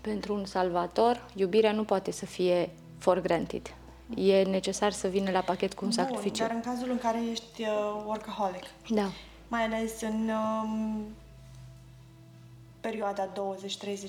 pentru 0.00 0.34
un 0.34 0.44
salvator, 0.44 1.28
iubirea 1.34 1.72
nu 1.72 1.84
poate 1.84 2.10
să 2.10 2.26
fie 2.26 2.70
for 2.98 3.20
granted. 3.20 3.74
E 4.16 4.42
necesar 4.42 4.92
să 4.92 5.08
vină 5.08 5.30
la 5.30 5.40
pachet 5.40 5.74
cu 5.74 5.84
un 5.84 5.90
Bun, 5.96 6.04
sacrificiu. 6.04 6.42
dar 6.42 6.50
în 6.54 6.60
cazul 6.60 6.90
în 6.90 6.98
care 6.98 7.18
ești 7.30 7.62
uh, 7.62 8.02
workaholic, 8.06 8.64
da. 8.88 9.10
mai 9.48 9.62
ales 9.64 10.00
în 10.00 10.30
um, 10.62 11.04
perioada 12.80 13.26
20-30 13.26 13.30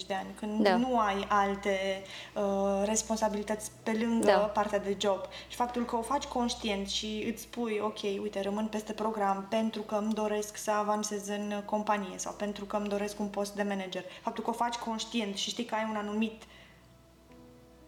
de 0.07 0.13
ani, 0.13 0.27
când 0.39 0.63
Da. 0.63 0.75
nu 0.75 0.99
ai 0.99 1.25
alte 1.29 2.01
uh, 2.35 2.81
responsabilități 2.85 3.71
pe 3.83 3.97
lângă 4.01 4.25
Da. 4.25 4.37
partea 4.37 4.79
de 4.79 4.97
job. 5.01 5.19
Și 5.47 5.55
faptul 5.55 5.85
că 5.85 5.95
o 5.95 6.01
faci 6.01 6.23
conștient 6.23 6.87
și 6.87 7.25
îți 7.31 7.41
spui, 7.41 7.79
ok, 7.83 8.01
uite, 8.03 8.41
rămân 8.41 8.67
peste 8.67 8.93
program 8.93 9.45
pentru 9.49 9.81
că 9.81 9.95
îmi 9.95 10.13
doresc 10.13 10.57
să 10.57 10.71
avansez 10.71 11.27
în 11.27 11.61
companie 11.65 12.17
sau 12.17 12.33
pentru 12.33 12.65
că 12.65 12.75
îmi 12.77 12.87
doresc 12.87 13.19
un 13.19 13.27
post 13.27 13.53
de 13.55 13.63
manager. 13.63 14.03
Faptul 14.21 14.43
că 14.43 14.49
o 14.49 14.53
faci 14.53 14.75
conștient 14.75 15.35
și 15.35 15.49
știi 15.49 15.65
că 15.65 15.75
ai 15.75 15.87
un 15.89 15.95
anumit 15.95 16.43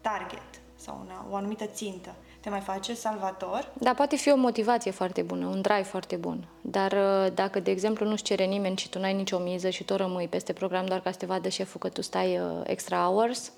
target 0.00 0.60
sau 0.86 1.00
una, 1.04 1.26
o 1.30 1.34
anumită 1.34 1.66
țintă, 1.66 2.14
te 2.40 2.50
mai 2.50 2.60
face 2.60 2.94
salvator. 2.94 3.72
Da, 3.78 3.94
poate 3.94 4.16
fi 4.16 4.30
o 4.30 4.36
motivație 4.36 4.90
foarte 4.90 5.22
bună, 5.22 5.46
un 5.46 5.60
drive 5.60 5.82
foarte 5.82 6.16
bun. 6.16 6.48
Dar 6.60 6.92
uh, 6.92 7.32
dacă, 7.34 7.60
de 7.60 7.70
exemplu, 7.70 8.06
nu-ți 8.08 8.22
cere 8.22 8.44
nimeni 8.44 8.76
și 8.76 8.88
tu 8.88 8.98
n-ai 8.98 9.14
nicio 9.14 9.38
miză 9.38 9.68
și 9.70 9.84
tu 9.84 9.96
rămâi 9.96 10.28
peste 10.28 10.52
program 10.52 10.86
doar 10.86 11.00
ca 11.00 11.10
să 11.10 11.18
te 11.18 11.26
vadă 11.26 11.48
șeful 11.48 11.80
că 11.80 11.88
tu 11.88 12.02
stai 12.02 12.38
uh, 12.38 12.60
extra 12.64 13.04
hours, 13.04 13.52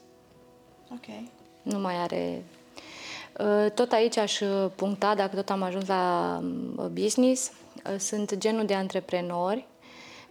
Ok. 0.93 1.05
nu 1.63 1.79
mai 1.79 1.95
are... 1.95 2.43
Uh, 3.39 3.71
Tot 3.75 3.93
aici 3.93 4.17
aș 4.17 4.41
uh, 4.41 4.71
puncta, 4.75 5.15
dacă 5.15 5.37
tot 5.37 5.51
am 5.51 5.63
ajuns 5.63 5.87
la 5.87 6.37
um, 6.43 6.91
business, 6.93 7.51
uh, 7.93 7.99
sunt 7.99 8.35
genul 8.37 8.65
de 8.65 8.75
antreprenori 8.75 9.67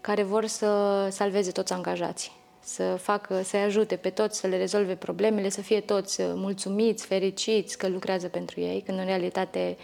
care 0.01 0.24
vor 0.24 0.46
să 0.46 1.08
salveze 1.12 1.51
toți 1.51 1.74
angajații, 1.74 2.32
să 2.67 2.83
facă, 3.01 3.41
să-i 3.43 3.59
ajute 3.59 3.95
pe 3.95 4.09
toți 4.09 4.39
să 4.39 4.47
le 4.47 4.57
rezolve 4.57 4.95
problemele, 4.95 5.50
să 5.50 5.62
fie 5.62 5.79
toți 5.79 6.21
uh, 6.21 6.31
mulțumiți, 6.36 7.05
fericiți 7.05 7.77
că 7.77 7.88
lucrează 7.88 8.27
pentru 8.27 8.59
ei, 8.59 8.81
când 8.86 9.00
în 9.00 9.05
realitate 9.05 9.77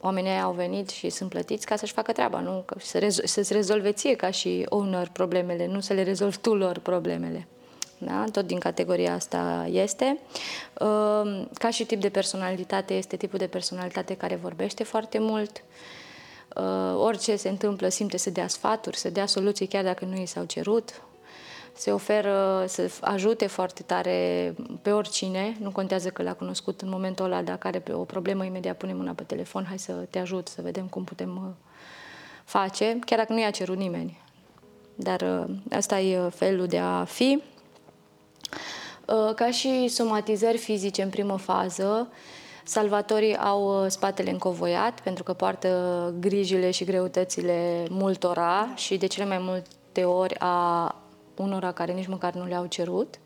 oamenii 0.00 0.30
aia 0.30 0.42
au 0.42 0.52
venit 0.52 0.88
și 0.88 1.10
sunt 1.10 1.30
plătiți 1.30 1.66
ca 1.66 1.76
să-și 1.76 1.92
facă 1.92 2.12
treaba, 2.12 2.40
nu 2.40 2.62
Că 2.66 2.76
să 2.78 2.98
rezo- 2.98 3.24
să-ți 3.24 3.52
rezolve 3.52 3.92
ție 3.92 4.14
ca 4.14 4.30
și 4.30 4.66
owner 4.68 5.08
problemele, 5.12 5.66
nu 5.66 5.80
să 5.80 5.92
le 5.92 6.02
rezolvi 6.02 6.36
tu 6.36 6.54
lor 6.54 6.78
problemele. 6.78 7.46
Da? 7.98 8.24
Tot 8.32 8.46
din 8.46 8.58
categoria 8.58 9.14
asta 9.14 9.68
este. 9.70 10.18
Uh, 10.80 11.46
Ca 11.54 11.70
și 11.70 11.84
tip 11.84 12.00
de 12.00 12.08
personalitate, 12.08 12.94
este 12.94 13.16
tipul 13.16 13.38
de 13.38 13.46
personalitate 13.46 14.16
care 14.16 14.34
vorbește 14.34 14.84
foarte 14.84 15.18
mult. 15.18 15.64
Uh, 16.56 16.94
Orice 16.96 17.36
se 17.36 17.48
întâmplă, 17.48 17.88
simte 17.88 18.16
să 18.16 18.30
dea 18.30 18.48
sfaturi, 18.48 18.96
să 18.96 19.10
dea 19.10 19.26
soluții 19.26 19.66
chiar 19.66 19.84
dacă 19.84 20.04
nu 20.04 20.16
i 20.16 20.26
s-au 20.26 20.44
cerut. 20.44 21.02
Se 21.76 21.92
oferă 21.92 22.64
să 22.68 22.90
ajute 23.00 23.46
foarte 23.46 23.82
tare 23.82 24.54
pe 24.82 24.90
oricine, 24.90 25.56
nu 25.60 25.70
contează 25.70 26.08
că 26.08 26.22
l-a 26.22 26.32
cunoscut 26.32 26.80
în 26.80 26.88
momentul 26.88 27.24
ăla, 27.24 27.42
dacă 27.42 27.66
are 27.66 27.82
o 27.92 28.04
problemă, 28.04 28.44
imediat 28.44 28.76
pune 28.76 28.92
mâna 28.92 29.12
pe 29.12 29.22
telefon, 29.22 29.64
hai 29.64 29.78
să 29.78 29.92
te 29.92 30.18
ajut, 30.18 30.48
să 30.48 30.62
vedem 30.62 30.86
cum 30.86 31.04
putem 31.04 31.36
uh, 31.36 31.52
face, 32.44 32.98
chiar 33.04 33.18
dacă 33.18 33.32
nu 33.32 33.40
i-a 33.40 33.50
cerut 33.50 33.76
nimeni. 33.76 34.20
Dar 34.94 35.20
uh, 35.20 35.54
asta 35.70 36.00
e 36.00 36.20
uh, 36.20 36.32
felul 36.34 36.66
de 36.66 36.78
a 36.78 37.04
fi. 37.04 37.42
Uh, 39.06 39.34
Ca 39.34 39.50
și 39.50 39.88
somatizări 39.88 40.58
fizice 40.58 41.02
în 41.02 41.10
primă 41.10 41.36
fază, 41.36 42.08
salvatorii 42.64 43.36
au 43.36 43.82
uh, 43.82 43.90
spatele 43.90 44.30
încovoiat 44.30 45.00
pentru 45.00 45.22
că 45.22 45.32
poartă 45.32 46.14
grijile 46.20 46.70
și 46.70 46.84
greutățile 46.84 47.86
multora 47.90 48.68
și 48.74 48.96
de 48.96 49.06
cele 49.06 49.26
mai 49.26 49.38
multe 49.38 50.04
ori 50.04 50.34
a 50.38 50.94
unora 51.38 51.72
care 51.72 51.92
nici 51.92 52.06
măcar 52.06 52.34
nu 52.34 52.46
le-au 52.46 52.66
cerut, 52.66 53.18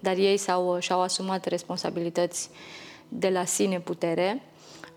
dar 0.00 0.16
ei 0.16 0.36
s-au, 0.36 0.78
și-au 0.78 1.00
asumat 1.00 1.44
responsabilități 1.44 2.50
de 3.08 3.28
la 3.28 3.44
sine 3.44 3.80
putere. 3.80 4.42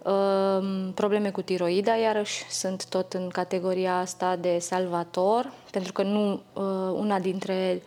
Um, 0.03 0.91
Probleme 0.93 1.31
cu 1.31 1.41
tiroida, 1.41 1.95
iarăși, 1.95 2.43
sunt 2.49 2.85
tot 2.85 3.13
în 3.13 3.29
categoria 3.29 3.99
asta 3.99 4.35
de 4.35 4.57
salvator, 4.59 5.53
pentru 5.71 5.91
că 5.91 6.03
nu 6.03 6.31
uh, 6.33 6.63
una 6.93 7.19
dintre 7.19 7.83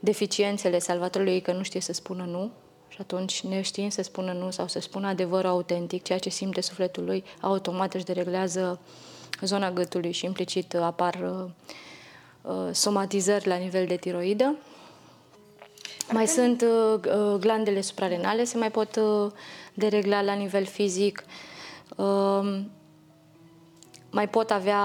deficiențele 0.00 0.78
salvatorului 0.78 1.34
e 1.34 1.40
că 1.40 1.52
nu 1.52 1.62
știe 1.62 1.80
să 1.80 1.92
spună 1.92 2.24
nu 2.24 2.50
și 2.88 2.98
atunci 3.00 3.42
neștiind 3.42 3.92
să 3.92 4.02
spună 4.02 4.32
nu 4.32 4.50
sau 4.50 4.68
să 4.68 4.80
spună 4.80 5.06
adevărul 5.06 5.50
autentic, 5.50 6.02
ceea 6.02 6.18
ce 6.18 6.28
simte 6.28 6.60
sufletul 6.60 7.04
lui, 7.04 7.24
automat 7.40 7.94
își 7.94 8.04
dereglează 8.04 8.80
zona 9.40 9.70
gâtului 9.70 10.12
și 10.12 10.24
implicit 10.24 10.74
apar 10.74 11.44
uh, 12.42 12.48
uh, 12.48 12.68
somatizări 12.72 13.46
la 13.46 13.56
nivel 13.56 13.86
de 13.86 13.96
tiroidă. 13.96 14.56
Mai 16.12 16.26
sunt 16.26 16.62
uh, 16.62 17.00
uh, 17.04 17.40
glandele 17.40 17.80
suprarenale, 17.80 18.44
se 18.44 18.58
mai 18.58 18.70
pot 18.70 18.96
uh, 18.96 19.32
deregla 19.74 20.22
la 20.22 20.32
nivel 20.32 20.64
fizic. 20.64 21.24
Uh, 21.96 22.60
mai 24.10 24.28
pot 24.28 24.50
avea 24.50 24.82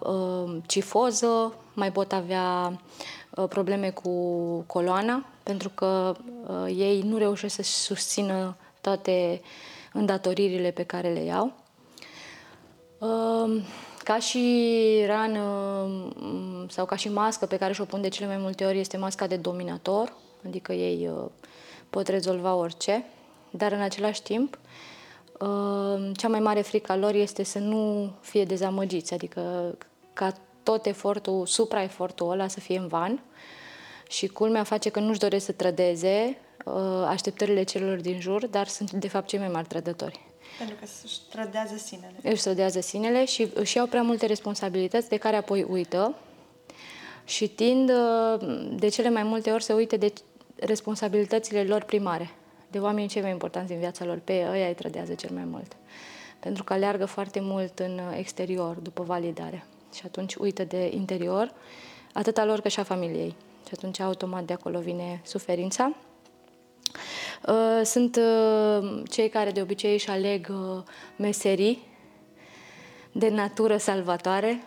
uh, 0.00 0.56
cifoză, 0.66 1.54
mai 1.74 1.92
pot 1.92 2.12
avea 2.12 2.80
uh, 3.30 3.48
probleme 3.48 3.90
cu 3.90 4.10
coloana, 4.66 5.26
pentru 5.42 5.68
că 5.68 6.16
uh, 6.46 6.74
ei 6.76 7.02
nu 7.02 7.16
reușesc 7.16 7.54
să 7.54 7.62
susțină 7.62 8.56
toate 8.80 9.40
îndatoririle 9.92 10.70
pe 10.70 10.82
care 10.82 11.12
le 11.12 11.22
iau. 11.22 11.52
Uh, 12.98 13.62
ca 14.06 14.18
și 14.18 15.04
rană 15.06 15.40
mm, 16.14 16.66
sau 16.68 16.84
ca 16.84 16.96
și 16.96 17.08
mască 17.08 17.46
pe 17.46 17.56
care 17.56 17.72
și-o 17.72 17.84
pun 17.84 18.00
de 18.00 18.08
cele 18.08 18.26
mai 18.26 18.36
multe 18.36 18.64
ori 18.64 18.78
este 18.78 18.96
masca 18.96 19.26
de 19.26 19.36
dominator, 19.36 20.12
adică 20.46 20.72
ei 20.72 21.08
uh, 21.08 21.30
pot 21.90 22.08
rezolva 22.08 22.54
orice, 22.54 23.04
dar 23.50 23.72
în 23.72 23.80
același 23.80 24.22
timp 24.22 24.58
uh, 25.40 26.10
cea 26.16 26.28
mai 26.28 26.40
mare 26.40 26.60
frică 26.60 26.92
a 26.92 26.96
lor 26.96 27.14
este 27.14 27.42
să 27.42 27.58
nu 27.58 28.12
fie 28.20 28.44
dezamăgiți, 28.44 29.14
adică 29.14 29.74
ca 30.12 30.32
tot 30.62 30.86
efortul, 30.86 31.46
supra-efortul 31.46 32.30
ăla 32.30 32.48
să 32.48 32.60
fie 32.60 32.78
în 32.78 32.86
van. 32.86 33.22
Și 34.08 34.26
culmea 34.26 34.62
face 34.62 34.88
că 34.88 35.00
nu-și 35.00 35.18
doresc 35.18 35.44
să 35.44 35.52
trădeze 35.52 36.38
uh, 36.64 36.74
așteptările 37.06 37.62
celor 37.62 38.00
din 38.00 38.20
jur, 38.20 38.46
dar 38.46 38.66
sunt 38.66 38.92
de 38.92 39.08
fapt 39.08 39.26
cei 39.26 39.38
mai 39.38 39.48
mari 39.48 39.66
trădători 39.66 40.20
Pentru 40.58 40.76
că 40.76 40.84
își 41.04 41.18
trădează 41.30 41.76
sinele. 41.76 42.14
își 42.22 42.40
strădează 42.40 42.80
sinele 42.80 43.24
și 43.24 43.48
își 43.54 43.76
iau 43.76 43.86
prea 43.86 44.02
multe 44.02 44.26
responsabilități 44.26 45.08
de 45.08 45.16
care 45.16 45.36
apoi 45.36 45.62
uită 45.62 46.14
și 47.24 47.48
tind 47.48 47.90
uh, 47.90 48.66
de 48.78 48.88
cele 48.88 49.10
mai 49.10 49.22
multe 49.22 49.50
ori 49.50 49.62
să 49.62 49.74
uite 49.74 49.96
de 49.96 50.12
responsabilitățile 50.56 51.64
lor 51.64 51.82
primare, 51.82 52.30
de 52.70 52.78
oamenii 52.78 53.08
cei 53.08 53.22
mai 53.22 53.30
importanți 53.30 53.68
din 53.68 53.78
viața 53.78 54.04
lor. 54.04 54.18
Pe 54.24 54.46
ăia 54.50 54.66
îi 54.68 54.74
trădează 54.74 55.14
cel 55.14 55.30
mai 55.34 55.44
mult. 55.44 55.76
Pentru 56.40 56.64
că 56.64 56.72
aleargă 56.72 57.04
foarte 57.04 57.40
mult 57.40 57.78
în 57.78 58.00
exterior 58.16 58.76
după 58.76 59.02
validare 59.02 59.66
și 59.94 60.02
atunci 60.04 60.34
uită 60.34 60.64
de 60.64 60.90
interior, 60.94 61.52
atât 62.12 62.38
a 62.38 62.44
lor 62.44 62.60
cât 62.60 62.70
și 62.70 62.80
a 62.80 62.82
familiei. 62.82 63.34
Și 63.66 63.72
atunci 63.76 64.00
automat 64.00 64.44
de 64.44 64.52
acolo 64.52 64.78
vine 64.78 65.20
suferința. 65.24 65.92
Uh, 67.48 67.80
Sunt 67.84 68.16
uh, 68.16 69.02
cei 69.10 69.28
care 69.28 69.50
de 69.50 69.60
obicei 69.60 69.92
își 69.92 70.10
aleg 70.10 70.48
uh, 70.50 70.82
meserii 71.16 71.82
de 73.12 73.28
natură 73.28 73.76
salvatoare. 73.76 74.62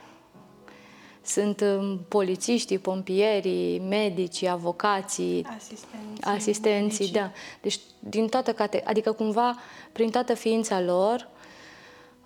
Sunt 1.22 1.62
um, 1.62 2.00
polițiștii, 2.08 2.78
pompierii, 2.78 3.80
medicii, 3.80 4.48
avocații, 4.48 5.46
Asistenții. 5.56 6.24
asistenții, 6.24 7.06
medicii. 7.06 7.12
da. 7.22 7.32
Deci 7.62 7.80
din 8.00 8.28
toată 8.28 8.54
cate- 8.54 8.84
adică 8.86 9.12
cumva 9.12 9.56
prin 9.92 10.10
toată 10.10 10.34
ființa 10.34 10.82
lor, 10.82 11.28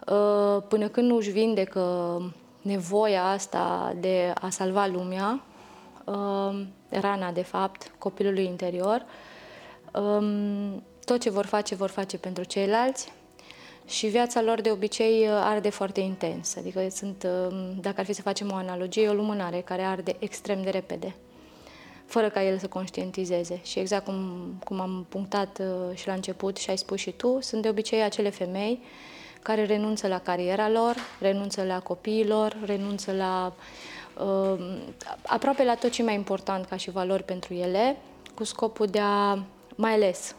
uh, 0.07 0.63
până 0.67 0.88
când 0.88 1.09
nu 1.09 1.15
își 1.15 1.29
vindecă 1.29 2.21
nevoia 2.62 3.23
asta 3.29 3.93
de 4.00 4.33
a 4.41 4.50
salva 4.50 4.85
lumea, 4.88 5.43
uh, 6.05 6.65
rana 6.89 7.31
de 7.31 7.41
fapt, 7.43 7.91
copilului 7.97 8.45
interior, 8.45 9.05
um, 9.05 9.07
tot 11.05 11.21
ce 11.21 11.29
vor 11.29 11.45
face, 11.45 11.75
vor 11.75 11.89
face 11.89 12.17
pentru 12.17 12.43
ceilalți 12.43 13.12
și 13.85 14.07
viața 14.07 14.41
lor 14.41 14.62
de 14.62 14.71
obicei 14.71 15.27
uh, 15.27 15.29
arde 15.31 15.69
foarte 15.69 16.00
intens. 16.00 16.55
Adică 16.55 16.88
sunt, 16.89 17.23
um, 17.23 17.79
dacă 17.81 18.00
ar 18.00 18.05
fi 18.05 18.13
să 18.13 18.21
facem 18.21 18.51
o 18.51 18.55
analogie, 18.55 19.03
e 19.03 19.09
o 19.09 19.13
lumânare 19.13 19.62
care 19.62 19.81
arde 19.81 20.15
extrem 20.19 20.62
de 20.62 20.69
repede 20.69 21.15
fără 22.05 22.29
ca 22.29 22.43
el 22.43 22.57
să 22.57 22.67
conștientizeze. 22.67 23.59
Și 23.63 23.79
exact 23.79 24.05
cum, 24.05 24.53
cum 24.63 24.79
am 24.79 25.05
punctat 25.09 25.59
uh, 25.59 25.97
și 25.97 26.07
la 26.07 26.13
început 26.13 26.57
și 26.57 26.69
ai 26.69 26.77
spus 26.77 27.00
și 27.00 27.12
tu, 27.12 27.38
sunt 27.41 27.62
de 27.62 27.69
obicei 27.69 28.03
acele 28.03 28.29
femei 28.29 28.81
care 29.41 29.65
renunță 29.65 30.07
la 30.07 30.19
cariera 30.19 30.69
lor, 30.69 30.95
renunță 31.19 31.63
la 31.63 31.79
copiilor, 31.79 32.57
renunță 32.65 33.12
la 33.12 33.53
uh, 34.23 34.77
aproape 35.25 35.63
la 35.63 35.75
tot 35.75 35.91
ce 35.91 36.01
e 36.01 36.05
mai 36.05 36.13
important 36.13 36.65
ca 36.65 36.75
și 36.75 36.91
valori 36.91 37.23
pentru 37.23 37.53
ele, 37.53 37.97
cu 38.35 38.43
scopul 38.43 38.85
de 38.85 39.00
a, 39.00 39.43
mai 39.75 39.93
ales, 39.93 40.35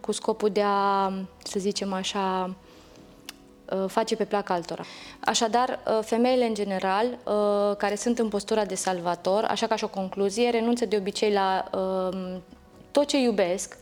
cu 0.00 0.12
scopul 0.12 0.50
de 0.50 0.62
a, 0.64 1.12
să 1.44 1.58
zicem 1.58 1.92
așa, 1.92 2.54
uh, 3.70 3.84
face 3.86 4.16
pe 4.16 4.24
plac 4.24 4.48
altora. 4.48 4.84
Așadar, 5.20 5.68
uh, 5.86 5.98
femeile 6.04 6.46
în 6.46 6.54
general, 6.54 7.06
uh, 7.06 7.76
care 7.76 7.94
sunt 7.94 8.18
în 8.18 8.28
postura 8.28 8.64
de 8.64 8.74
salvator, 8.74 9.44
așa 9.44 9.66
ca 9.66 9.76
și 9.76 9.84
o 9.84 9.88
concluzie, 9.88 10.50
renunță 10.50 10.86
de 10.86 10.96
obicei 10.96 11.32
la 11.32 11.70
uh, 11.74 12.36
tot 12.90 13.06
ce 13.06 13.18
iubesc, 13.18 13.78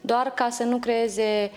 doar 0.00 0.30
ca 0.30 0.48
să 0.50 0.62
nu 0.62 0.78
creeze 0.78 1.50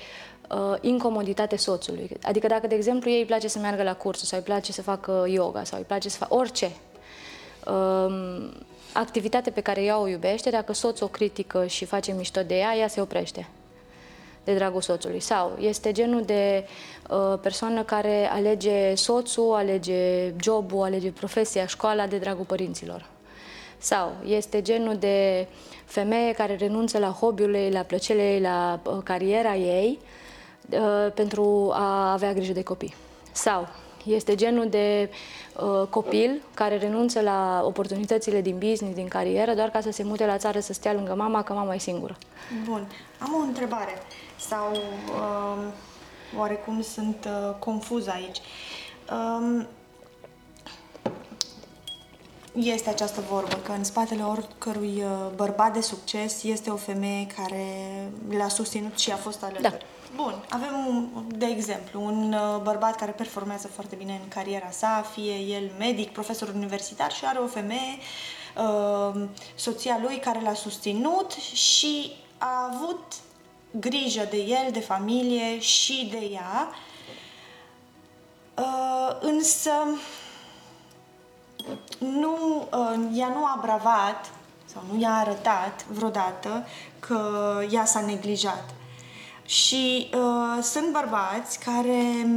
uh, 0.50 0.78
incomoditate 0.82 1.56
soțului. 1.56 2.10
Adică 2.22 2.48
dacă, 2.48 2.68
de 2.68 2.76
exemplu, 2.76 3.10
ei 3.10 3.20
îi 3.20 3.26
place 3.26 3.48
să 3.48 3.60
meargă 3.60 3.84
la 3.84 3.96
cursuri 3.96 4.30
sau 4.30 4.38
îi 4.38 4.46
place 4.46 4.72
să 4.72 4.82
facă 4.82 5.26
yoga 5.28 5.64
sau 5.64 5.78
îi 5.78 5.86
place 5.86 6.10
să 6.10 6.18
facă 6.18 6.34
orice, 6.34 6.72
um, 7.68 8.54
activitate 8.94 9.50
pe 9.50 9.62
care 9.62 9.84
ea 9.84 10.00
o 10.00 10.08
iubește, 10.08 10.50
dacă 10.50 10.74
soțul 10.74 11.06
o 11.06 11.10
critică 11.10 11.66
și 11.66 11.86
face 11.86 12.12
mișto 12.12 12.42
de 12.42 12.56
ea, 12.58 12.76
ea 12.76 12.88
se 12.88 13.02
oprește 13.02 13.48
de 14.44 14.54
dragul 14.54 14.82
soțului. 14.82 15.20
Sau 15.20 15.58
este 15.60 15.92
genul 15.92 16.24
de 16.26 16.68
uh, 17.10 17.40
persoană 17.42 17.84
care 17.84 18.30
alege 18.32 18.96
soțul, 18.96 19.54
alege 19.54 20.34
jobul, 20.42 20.84
alege 20.84 21.12
profesia, 21.12 21.66
școala 21.66 22.08
de 22.08 22.18
dragul 22.18 22.46
părinților. 22.46 23.06
Sau 23.78 24.12
este 24.26 24.62
genul 24.62 24.96
de 24.98 25.48
femeie 25.86 26.32
care 26.32 26.56
renunță 26.56 26.98
la 26.98 27.08
hobby-ul 27.08 27.54
ei, 27.54 27.72
la 27.72 27.82
plăcerile 27.82 28.34
ei, 28.34 28.42
la 28.42 28.80
uh, 28.84 28.98
cariera 29.04 29.56
ei 29.56 30.00
uh, 30.70 31.12
pentru 31.14 31.70
a 31.74 32.12
avea 32.12 32.34
grijă 32.34 32.54
de 32.54 32.64
copii. 32.64 32.94
Sau 33.32 33.68
este 34.06 34.36
genul 34.36 34.70
de 34.70 35.10
uh, 35.56 35.88
copil 35.90 36.42
care 36.54 36.78
renunță 36.78 37.22
la 37.22 37.62
oportunitățile 37.64 38.42
din 38.42 38.58
business, 38.58 38.96
din 38.96 39.08
carieră, 39.08 39.54
doar 39.54 39.70
ca 39.70 39.82
să 39.82 39.92
se 39.92 40.04
mute 40.04 40.26
la 40.26 40.38
țară 40.38 40.60
să 40.60 40.74
stea 40.74 40.94
lângă 40.94 41.16
mama, 41.16 41.44
că 41.44 41.54
mama 41.54 41.74
e 41.74 41.78
singură. 41.78 42.18
Bun. 42.66 42.88
Am 43.20 43.36
o 43.40 43.42
întrebare. 43.42 43.94
Sau 44.38 44.72
uh, 44.72 45.74
oarecum 46.38 46.82
sunt 46.82 47.26
uh, 47.26 47.56
confuz 47.60 48.08
aici. 48.08 48.38
Um, 49.12 49.68
este 52.54 52.90
această 52.90 53.22
vorbă 53.30 53.56
că 53.64 53.72
în 53.72 53.84
spatele 53.84 54.24
oricărui 54.24 55.04
uh, 55.04 55.32
bărbat 55.36 55.74
de 55.74 55.82
succes 55.82 56.44
este 56.44 56.70
o 56.70 56.76
femeie 56.76 57.28
care 57.28 57.66
l-a 58.38 58.48
susținut 58.48 58.98
și 58.98 59.12
a 59.12 59.16
fost 59.16 59.44
alături. 59.44 59.70
Da. 59.70 59.78
Bun, 60.16 60.46
avem, 60.50 60.88
un, 60.88 61.24
de 61.28 61.46
exemplu, 61.46 62.04
un 62.04 62.34
uh, 62.34 62.62
bărbat 62.62 62.96
care 62.96 63.12
performează 63.12 63.68
foarte 63.68 63.96
bine 63.96 64.20
în 64.24 64.28
cariera 64.28 64.70
sa, 64.72 65.06
fie 65.12 65.34
el 65.34 65.72
medic, 65.78 66.12
profesor 66.12 66.52
universitar 66.56 67.12
și 67.12 67.26
are 67.26 67.40
o 67.40 67.48
femeie, 67.48 67.98
uh, 68.58 69.22
soția 69.56 70.00
lui, 70.02 70.18
care 70.20 70.42
l-a 70.42 70.54
susținut 70.54 71.32
și 71.54 72.12
a 72.38 72.72
avut 72.74 73.14
grijă 73.72 74.28
de 74.30 74.38
el, 74.38 74.72
de 74.72 74.80
familie 74.80 75.60
și 75.60 76.08
de 76.12 76.30
ea, 76.34 76.70
însă 79.20 79.72
nu, 81.98 82.68
ea 83.14 83.28
nu 83.28 83.46
a 83.46 83.60
bravat 83.62 84.32
sau 84.66 84.84
nu 84.92 85.02
i-a 85.02 85.14
arătat 85.14 85.86
vreodată 85.86 86.68
că 87.00 87.22
ea 87.72 87.86
s-a 87.86 88.02
neglijat. 88.02 88.74
Și 89.50 90.10
uh, 90.14 90.64
sunt 90.64 90.92
bărbați 90.92 91.60
care 91.60 92.28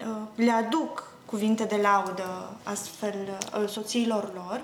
uh, 0.00 0.16
le 0.34 0.50
aduc 0.50 1.12
cuvinte 1.24 1.64
de 1.64 1.78
laudă 1.82 2.56
astfel 2.62 3.38
uh, 3.60 3.68
soțiilor 3.68 4.32
lor 4.34 4.60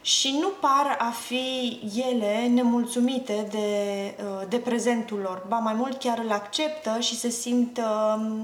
și 0.00 0.38
nu 0.40 0.48
par 0.48 0.96
a 0.98 1.10
fi 1.10 1.80
ele 2.08 2.46
nemulțumite 2.46 3.46
de, 3.50 4.14
uh, 4.24 4.48
de 4.48 4.56
prezentul 4.56 5.18
lor. 5.18 5.44
Ba 5.48 5.58
mai 5.58 5.74
mult 5.74 5.98
chiar 5.98 6.18
îl 6.18 6.30
acceptă 6.30 7.00
și 7.00 7.18
se 7.18 7.28
simt 7.28 7.78
uh, 7.78 8.40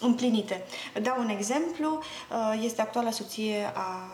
împlinite. 0.00 0.64
Dau 1.02 1.16
un 1.18 1.28
exemplu, 1.28 1.98
uh, 1.98 2.60
este 2.64 2.80
actuala 2.80 3.10
soție 3.10 3.72
a 3.74 4.08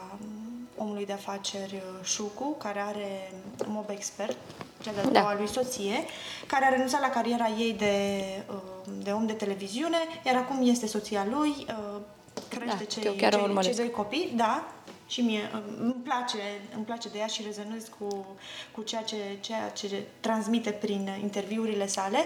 omului 0.80 1.06
de 1.06 1.12
afaceri 1.12 1.74
uh, 1.74 2.04
Șucu, 2.04 2.54
care 2.58 2.80
are 2.80 3.32
Mob 3.66 3.90
Expert, 3.90 4.36
cea 4.82 4.92
de-a 4.92 5.04
da. 5.04 5.20
doua 5.20 5.34
lui 5.34 5.48
soție, 5.48 6.04
care 6.46 6.64
a 6.64 6.68
renunțat 6.68 7.00
la 7.00 7.10
cariera 7.10 7.48
ei 7.58 7.72
de, 7.72 8.24
uh, 8.50 8.92
de 9.02 9.10
om 9.10 9.26
de 9.26 9.32
televiziune, 9.32 9.98
iar 10.26 10.36
acum 10.36 10.68
este 10.68 10.86
soția 10.86 11.26
lui, 11.30 11.48
uh, 11.48 12.00
crește 12.48 12.66
da, 12.66 12.84
cei, 12.84 13.02
cei, 13.02 13.62
cei 13.62 13.74
doi 13.74 13.90
copii, 13.90 14.32
da, 14.36 14.72
și 15.06 15.20
mie 15.20 15.50
îmi 15.78 15.96
place, 16.04 16.38
îmi 16.74 16.84
place 16.84 17.08
de 17.08 17.18
ea 17.18 17.26
și 17.26 17.42
rezonez 17.42 17.90
cu, 17.98 18.26
cu 18.72 18.82
ceea, 18.82 19.02
ce, 19.02 19.16
ceea 19.40 19.68
ce 19.68 20.06
transmite 20.20 20.70
prin 20.70 21.18
interviurile 21.22 21.86
sale 21.86 22.24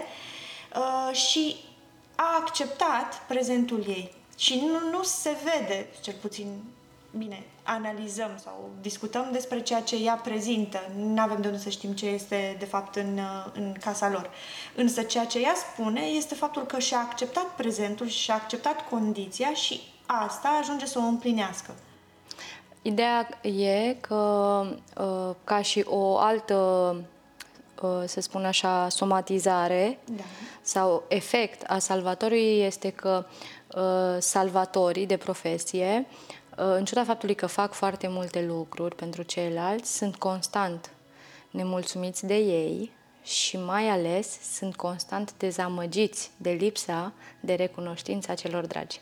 uh, 0.75 1.15
și 1.15 1.55
a 2.15 2.35
acceptat 2.39 3.25
prezentul 3.27 3.83
ei. 3.87 4.13
Și 4.37 4.63
nu, 4.65 4.89
nu 4.89 5.03
se 5.03 5.37
vede, 5.43 5.87
cel 6.01 6.15
puțin 6.21 6.63
bine, 7.17 7.43
analizăm 7.63 8.31
sau 8.43 8.69
discutăm 8.81 9.29
despre 9.31 9.61
ceea 9.61 9.81
ce 9.81 9.95
ea 9.95 10.15
prezintă. 10.15 10.79
Nu 10.97 11.21
avem 11.21 11.41
de 11.41 11.47
unde 11.47 11.59
să 11.59 11.69
știm 11.69 11.91
ce 11.91 12.05
este 12.05 12.55
de 12.59 12.65
fapt 12.65 12.95
în, 12.95 13.19
în 13.53 13.73
casa 13.79 14.09
lor. 14.09 14.29
Însă 14.75 15.01
ceea 15.01 15.25
ce 15.25 15.39
ea 15.39 15.53
spune 15.55 16.01
este 16.01 16.35
faptul 16.35 16.65
că 16.65 16.79
și-a 16.79 16.97
acceptat 16.97 17.45
prezentul 17.45 18.07
și 18.07 18.17
și-a 18.17 18.33
acceptat 18.33 18.89
condiția 18.89 19.53
și 19.53 19.81
asta 20.05 20.57
ajunge 20.61 20.85
să 20.85 20.99
o 20.99 21.01
împlinească. 21.01 21.73
Ideea 22.81 23.29
e 23.41 23.93
că 23.93 24.63
uh, 24.97 25.35
ca 25.43 25.61
și 25.61 25.83
o 25.87 26.17
altă 26.17 26.55
uh, 27.81 28.03
să 28.05 28.21
spun 28.21 28.45
așa, 28.45 28.89
somatizare 28.89 29.99
da. 30.05 30.23
sau 30.61 31.03
efect 31.07 31.63
a 31.67 31.77
salvatorului 31.77 32.59
este 32.59 32.89
că 32.89 33.25
uh, 33.75 34.17
salvatorii 34.19 35.05
de 35.05 35.17
profesie 35.17 36.07
în 36.55 36.85
ciuda 36.85 37.03
faptului 37.03 37.35
că 37.35 37.45
fac 37.45 37.73
foarte 37.73 38.07
multe 38.07 38.45
lucruri 38.45 38.95
pentru 38.95 39.21
ceilalți, 39.21 39.97
sunt 39.97 40.15
constant 40.15 40.89
nemulțumiți 41.51 42.25
de 42.25 42.35
ei 42.35 42.91
și 43.23 43.57
mai 43.57 43.89
ales 43.89 44.39
sunt 44.55 44.75
constant 44.75 45.33
dezamăgiți 45.37 46.31
de 46.37 46.49
lipsa 46.49 47.13
de 47.39 47.53
recunoștință 47.53 48.31
a 48.31 48.35
celor 48.35 48.65
dragi. 48.65 49.01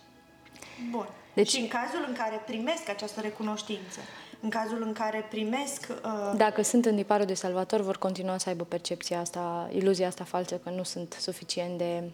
Bun. 0.92 1.08
Deci, 1.34 1.50
și 1.50 1.60
în 1.60 1.68
cazul 1.68 2.06
în 2.08 2.14
care 2.14 2.42
primesc 2.46 2.90
această 2.90 3.22
recunoștință, 3.22 4.00
în 4.42 4.50
cazul 4.50 4.82
în 4.82 4.94
care 4.94 5.26
primesc... 5.30 5.88
Uh... 5.90 6.34
Dacă 6.36 6.62
sunt 6.62 6.86
în 6.86 6.96
tiparul 6.96 7.26
de 7.26 7.34
salvator, 7.34 7.82
vor 7.82 7.98
continua 7.98 8.38
să 8.38 8.50
aibă 8.50 8.64
percepția 8.64 9.20
asta, 9.20 9.70
iluzia 9.72 10.08
asta 10.08 10.24
falsă 10.24 10.56
că 10.56 10.70
nu 10.70 10.84
sunt 10.84 11.18
suficient 11.20 11.78
de 11.78 12.12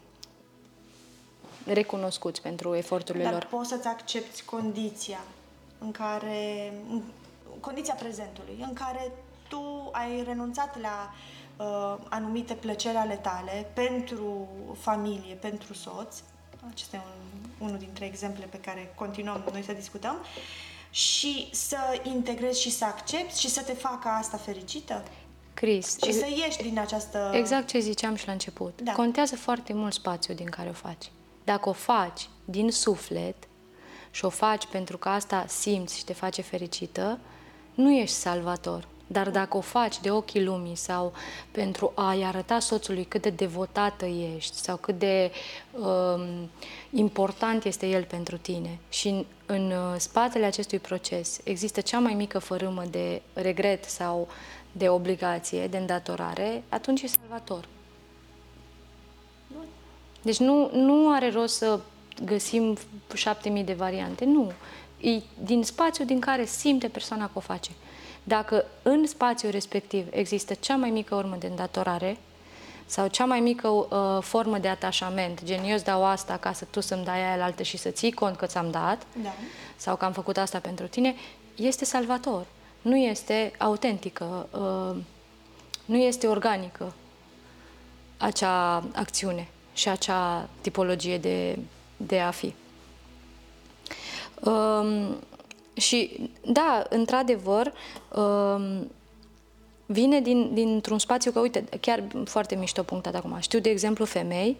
recunoscuți 1.73 2.41
pentru 2.41 2.75
eforturile 2.75 3.23
Dar 3.23 3.31
lor. 3.33 3.45
poți 3.45 3.69
să-ți 3.69 3.87
accepti 3.87 4.43
condiția 4.43 5.19
în 5.77 5.91
care, 5.91 6.73
condiția 7.59 7.93
prezentului, 7.93 8.57
în 8.61 8.73
care 8.73 9.11
tu 9.47 9.89
ai 9.91 10.23
renunțat 10.23 10.79
la 10.81 11.13
uh, 11.57 11.97
anumite 12.09 12.53
plăceri 12.53 12.97
ale 12.97 13.15
tale 13.15 13.71
pentru 13.73 14.47
familie, 14.79 15.33
pentru 15.33 15.73
soț. 15.73 16.15
Acesta 16.71 16.95
e 16.95 16.99
un, 16.99 17.67
unul 17.67 17.77
dintre 17.77 18.05
exemple 18.05 18.45
pe 18.49 18.57
care 18.57 18.93
continuăm 18.95 19.43
noi 19.51 19.63
să 19.63 19.73
discutăm. 19.73 20.15
Și 20.89 21.49
să 21.51 21.77
integrezi 22.03 22.61
și 22.61 22.71
să 22.71 22.85
accepti 22.85 23.39
și 23.39 23.49
să 23.49 23.61
te 23.61 23.73
facă 23.73 24.07
asta 24.07 24.37
fericită. 24.37 25.03
Cris. 25.53 25.97
Și 26.03 26.13
să 26.13 26.25
ieși 26.27 26.61
din 26.61 26.79
această... 26.79 27.31
Exact 27.33 27.67
ce 27.67 27.79
ziceam 27.79 28.15
și 28.15 28.25
la 28.25 28.31
început. 28.31 28.81
Da. 28.81 28.91
Contează 28.91 29.35
foarte 29.35 29.73
mult 29.73 29.93
spațiul 29.93 30.35
din 30.35 30.49
care 30.49 30.69
o 30.69 30.73
faci. 30.73 31.11
Dacă 31.49 31.69
o 31.69 31.73
faci 31.73 32.29
din 32.45 32.71
suflet 32.71 33.35
și 34.11 34.25
o 34.25 34.29
faci 34.29 34.65
pentru 34.65 34.97
că 34.97 35.09
asta 35.09 35.45
simți 35.47 35.97
și 35.97 36.03
te 36.03 36.13
face 36.13 36.41
fericită, 36.41 37.19
nu 37.73 37.91
ești 37.91 38.15
salvator. 38.15 38.87
Dar 39.07 39.29
dacă 39.29 39.57
o 39.57 39.61
faci 39.61 39.99
de 39.99 40.11
ochii 40.11 40.43
lumii 40.43 40.75
sau 40.75 41.13
pentru 41.51 41.91
a-i 41.95 42.23
arăta 42.23 42.59
soțului 42.59 43.03
cât 43.03 43.21
de 43.21 43.29
devotată 43.29 44.05
ești 44.05 44.55
sau 44.55 44.77
cât 44.77 44.99
de 44.99 45.31
um, 45.71 46.49
important 46.89 47.63
este 47.63 47.87
el 47.87 48.03
pentru 48.03 48.37
tine 48.37 48.79
și 48.89 49.07
în, 49.07 49.25
în 49.45 49.71
uh, 49.71 49.95
spatele 49.97 50.45
acestui 50.45 50.79
proces 50.79 51.39
există 51.43 51.81
cea 51.81 51.99
mai 51.99 52.13
mică 52.13 52.39
fărâmă 52.39 52.83
de 52.89 53.21
regret 53.33 53.83
sau 53.83 54.27
de 54.71 54.89
obligație, 54.89 55.67
de 55.67 55.77
îndatorare, 55.77 56.63
atunci 56.69 57.01
e 57.01 57.07
salvator. 57.07 57.67
Deci 60.29 60.39
nu, 60.39 60.69
nu 60.73 61.13
are 61.13 61.31
rost 61.31 61.55
să 61.55 61.79
găsim 62.25 62.77
șapte 63.13 63.49
mii 63.49 63.63
de 63.63 63.73
variante. 63.73 64.25
Nu. 64.25 64.51
E 64.99 65.21
din 65.43 65.63
spațiu 65.63 66.05
din 66.05 66.19
care 66.19 66.45
simte 66.45 66.87
persoana 66.87 67.25
că 67.25 67.31
o 67.33 67.39
face. 67.39 67.71
Dacă 68.23 68.65
în 68.81 69.07
spațiul 69.07 69.51
respectiv 69.51 70.07
există 70.09 70.53
cea 70.53 70.75
mai 70.75 70.89
mică 70.89 71.15
urmă 71.15 71.35
de 71.39 71.47
îndatorare 71.47 72.17
sau 72.85 73.07
cea 73.07 73.25
mai 73.25 73.39
mică 73.39 73.67
uh, 73.67 73.87
formă 74.21 74.57
de 74.57 74.67
atașament, 74.67 75.43
gen 75.43 75.63
eu 75.63 75.73
îți 75.73 75.83
dau 75.83 76.05
asta 76.05 76.37
ca 76.37 76.53
să 76.53 76.65
tu 76.69 76.79
să-mi 76.79 77.03
dai 77.03 77.31
aia 77.31 77.43
altă 77.43 77.63
și 77.63 77.77
să 77.77 77.89
ții 77.89 78.11
cont 78.11 78.35
că 78.35 78.45
ți-am 78.45 78.71
dat, 78.71 79.05
da. 79.23 79.33
sau 79.75 79.95
că 79.95 80.05
am 80.05 80.11
făcut 80.11 80.37
asta 80.37 80.59
pentru 80.59 80.87
tine, 80.87 81.15
este 81.55 81.85
salvator. 81.85 82.45
Nu 82.81 82.97
este 82.97 83.51
autentică, 83.57 84.47
uh, 84.51 85.01
nu 85.85 85.97
este 85.97 86.27
organică 86.27 86.93
acea 88.17 88.83
acțiune 88.93 89.47
și 89.79 89.89
acea 89.89 90.49
tipologie 90.61 91.17
de, 91.17 91.59
de 91.97 92.19
a 92.19 92.31
fi. 92.31 92.53
Um, 94.43 95.15
și, 95.73 96.29
da, 96.45 96.85
într-adevăr, 96.89 97.73
um, 98.15 98.91
vine 99.85 100.21
din, 100.21 100.53
dintr-un 100.53 100.99
spațiu 100.99 101.31
că, 101.31 101.39
uite, 101.39 101.63
chiar 101.81 102.03
foarte 102.25 102.55
mișto 102.55 102.83
punctat 102.83 103.15
acum. 103.15 103.37
Știu, 103.39 103.59
de 103.59 103.69
exemplu, 103.69 104.05
femei 104.05 104.57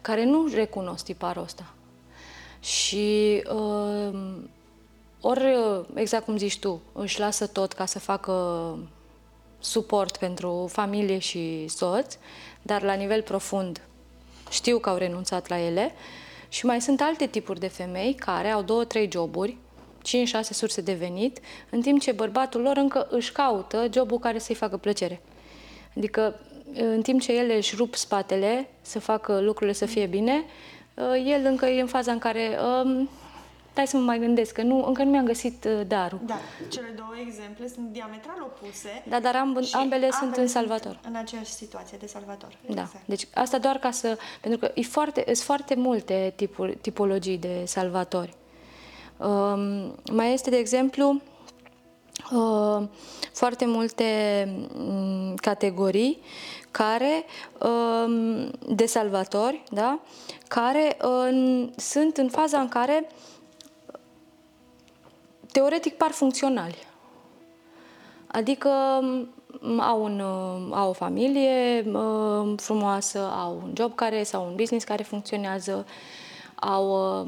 care 0.00 0.24
nu 0.24 0.46
recunosc 0.54 1.04
tiparul 1.04 1.42
ăsta. 1.42 1.72
Și 2.60 3.42
um, 3.52 4.50
ori, 5.20 5.44
exact 5.94 6.24
cum 6.24 6.36
zici 6.36 6.58
tu, 6.58 6.80
își 6.92 7.18
lasă 7.18 7.46
tot 7.46 7.72
ca 7.72 7.86
să 7.86 7.98
facă 7.98 8.78
suport 9.58 10.16
pentru 10.16 10.68
familie 10.72 11.18
și 11.18 11.68
soț, 11.68 12.16
dar 12.62 12.82
la 12.82 12.92
nivel 12.92 13.22
profund 13.22 13.80
știu 14.54 14.78
că 14.78 14.88
au 14.88 14.96
renunțat 14.96 15.48
la 15.48 15.58
ele. 15.58 15.92
Și 16.48 16.66
mai 16.66 16.80
sunt 16.80 17.00
alte 17.00 17.26
tipuri 17.26 17.60
de 17.60 17.68
femei 17.68 18.14
care 18.14 18.48
au 18.48 18.62
două, 18.62 18.84
trei 18.84 19.08
joburi, 19.12 19.56
5-6 20.04 20.40
surse 20.50 20.80
de 20.80 20.92
venit, 20.92 21.38
în 21.70 21.80
timp 21.80 22.00
ce 22.00 22.12
bărbatul 22.12 22.60
lor 22.60 22.76
încă 22.76 23.06
își 23.10 23.32
caută 23.32 23.88
jobul 23.92 24.18
care 24.18 24.38
să-i 24.38 24.54
facă 24.54 24.76
plăcere. 24.76 25.20
Adică, 25.96 26.40
în 26.74 27.02
timp 27.02 27.20
ce 27.20 27.32
ele 27.32 27.56
își 27.56 27.76
rup 27.76 27.94
spatele 27.94 28.68
să 28.80 28.98
facă 28.98 29.40
lucrurile 29.40 29.72
să 29.72 29.86
fie 29.86 30.06
bine, 30.06 30.44
el 31.26 31.44
încă 31.44 31.66
e 31.66 31.80
în 31.80 31.86
faza 31.86 32.12
în 32.12 32.18
care 32.18 32.58
um, 32.84 33.08
Stai 33.74 33.86
să 33.86 33.96
mă 33.96 34.02
mai 34.02 34.18
gândesc, 34.18 34.52
că 34.52 34.62
nu, 34.62 34.84
încă 34.86 35.02
nu 35.02 35.10
mi-am 35.10 35.24
găsit 35.24 35.64
uh, 35.64 35.86
darul. 35.86 36.20
Da, 36.26 36.38
cele 36.68 36.94
două 36.96 37.12
exemple 37.26 37.68
sunt 37.68 37.92
diametral 37.92 38.36
opuse. 38.40 39.04
Da, 39.08 39.20
dar 39.20 39.34
amb- 39.34 39.72
ambele 39.72 40.10
sunt 40.10 40.36
în 40.36 40.46
Salvator. 40.46 40.98
Sunt 41.02 41.14
în 41.14 41.20
aceeași 41.20 41.50
situație 41.50 41.98
de 42.00 42.06
Salvator. 42.06 42.58
Da, 42.66 42.82
exact. 42.82 43.06
deci 43.06 43.28
asta 43.34 43.58
doar 43.58 43.76
ca 43.76 43.90
să... 43.90 44.18
Pentru 44.40 44.60
că 44.60 44.70
e 44.74 44.82
foarte, 44.82 45.22
sunt 45.24 45.36
foarte 45.36 45.74
multe 45.74 46.32
tipuri, 46.36 46.76
tipologii 46.76 47.38
de 47.38 47.62
salvatori. 47.66 48.34
Um, 49.16 49.94
mai 50.12 50.32
este, 50.32 50.50
de 50.50 50.56
exemplu, 50.56 51.20
uh, 52.32 52.86
foarte 53.32 53.66
multe 53.66 54.04
um, 54.78 55.34
categorii 55.34 56.20
care 56.70 57.24
um, 57.60 58.50
de 58.74 58.86
salvatori, 58.86 59.62
da? 59.70 60.00
care 60.48 60.96
uh, 61.04 61.68
sunt 61.76 62.16
în 62.16 62.28
faza 62.28 62.60
în 62.60 62.68
care 62.68 63.06
uh, 63.08 63.32
teoretic 65.54 65.96
par 65.96 66.10
funcționali. 66.10 66.86
Adică 68.26 68.68
au, 69.78 70.02
un, 70.02 70.20
au 70.70 70.88
o 70.88 70.92
familie 70.92 71.84
frumoasă, 72.56 73.18
au 73.18 73.60
un 73.64 73.72
job 73.76 73.94
care 73.94 74.22
sau 74.22 74.46
un 74.46 74.54
business 74.54 74.84
care 74.84 75.02
funcționează, 75.02 75.86
au 76.54 77.26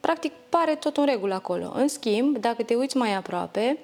practic 0.00 0.32
pare 0.48 0.74
tot 0.74 0.96
în 0.96 1.04
regulă 1.04 1.34
acolo. 1.34 1.72
În 1.74 1.88
schimb, 1.88 2.36
dacă 2.36 2.62
te 2.62 2.74
uiți 2.74 2.96
mai 2.96 3.14
aproape, 3.14 3.78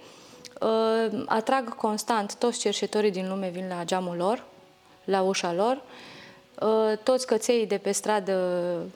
atrag 1.26 1.74
constant 1.74 2.35
toți 2.35 2.59
cerșetorii 2.59 3.11
din 3.11 3.28
lume 3.28 3.48
vin 3.48 3.68
la 3.68 3.85
geamul 3.85 4.16
lor, 4.16 4.44
la 5.04 5.22
ușa 5.22 5.52
lor, 5.52 5.82
toți 7.02 7.26
căței 7.26 7.66
de 7.66 7.78
pe 7.78 7.92
stradă 7.92 8.38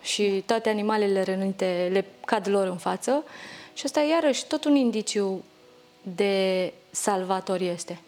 și 0.00 0.42
toate 0.46 0.68
animalele 0.68 1.22
rănite 1.22 1.88
le 1.92 2.04
cad 2.26 2.48
lor 2.48 2.66
în 2.66 2.76
față 2.76 3.24
și 3.80 3.86
asta 3.86 4.00
iarăși 4.00 4.46
tot 4.46 4.64
un 4.64 4.74
indiciu 4.74 5.44
de 6.02 6.72
salvator 6.90 7.60
este. 7.60 8.00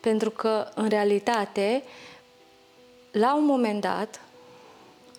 Pentru 0.00 0.30
că, 0.30 0.68
în 0.74 0.88
realitate, 0.88 1.82
la 3.10 3.36
un 3.36 3.44
moment 3.44 3.80
dat, 3.80 4.20